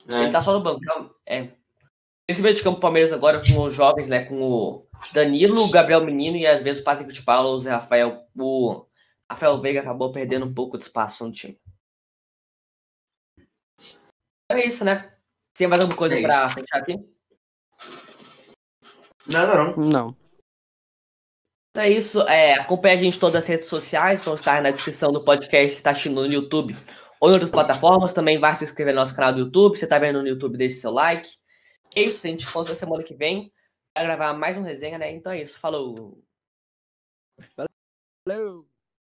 É. 0.09 0.23
Ele 0.25 0.33
tá 0.33 0.43
só 0.43 0.53
no 0.53 0.63
banco. 0.63 0.81
É. 1.27 1.49
Esse 2.29 2.43
meio 2.43 2.55
de 2.55 2.63
campo 2.63 2.81
Palmeiras 2.81 3.13
agora 3.13 3.41
com 3.41 3.63
os 3.63 3.75
jovens, 3.75 4.09
né? 4.09 4.25
Com 4.25 4.43
o 4.43 4.87
Danilo, 5.13 5.65
o 5.65 5.71
Gabriel 5.71 6.05
Menino 6.05 6.37
e 6.37 6.47
às 6.47 6.63
vezes 6.63 6.83
o 6.83 6.85
Patrick 6.85 7.13
de 7.13 7.23
Paulo, 7.23 7.51
o 7.51 7.61
Zé 7.61 7.71
Rafael. 7.71 8.27
O 8.37 8.87
Rafael 9.31 9.61
Veiga 9.61 9.81
acabou 9.81 10.13
perdendo 10.13 10.47
um 10.47 10.55
pouco 10.55 10.77
de 10.77 10.85
espaço 10.85 11.27
no 11.27 11.33
time. 11.33 11.59
É 14.51 14.67
isso, 14.67 14.85
né? 14.85 15.12
Tem 15.63 15.69
mais 15.69 15.81
alguma 15.81 15.97
coisa 15.97 16.19
é 16.19 16.23
pra 16.23 16.49
fechar 16.49 16.79
aqui? 16.79 16.99
Nada 19.25 19.55
não. 19.55 19.77
Não. 19.77 20.17
Então 21.71 21.85
é 21.85 21.89
isso. 21.89 22.21
É, 22.23 22.55
acompanhe 22.55 22.95
a 22.95 22.97
gente 22.97 23.17
em 23.17 23.21
todas 23.21 23.37
as 23.37 23.47
redes 23.47 23.69
sociais, 23.69 24.25
vão 24.25 24.35
estar 24.35 24.61
na 24.61 24.73
descrição 24.73 25.13
do 25.13 25.23
podcast, 25.25 25.77
está 25.77 25.91
assistindo 25.91 26.21
no 26.21 26.27
YouTube 26.27 26.75
ou 27.21 27.31
em 27.31 27.35
outras 27.35 27.53
plataformas. 27.53 28.13
Também 28.13 28.41
vai 28.41 28.57
se 28.57 28.65
inscrever 28.65 28.93
no 28.93 28.99
nosso 28.99 29.15
canal 29.15 29.33
do 29.33 29.39
YouTube. 29.39 29.79
Você 29.79 29.85
está 29.85 30.01
vendo 30.01 30.21
no 30.21 30.27
YouTube, 30.27 30.59
deixe 30.59 30.75
seu 30.75 30.91
like. 30.91 31.31
É 31.95 32.03
isso, 32.03 32.27
a 32.27 32.31
gente 32.31 32.53
conta 32.53 32.75
semana 32.75 33.05
que 33.05 33.15
vem 33.15 33.53
para 33.95 34.03
gravar 34.03 34.33
mais 34.33 34.59
um 34.59 34.63
resenha, 34.63 34.99
né? 34.99 35.13
Então 35.13 35.31
é 35.31 35.43
isso. 35.43 35.61
Falou! 35.61 36.21
Valeu! 38.27 38.72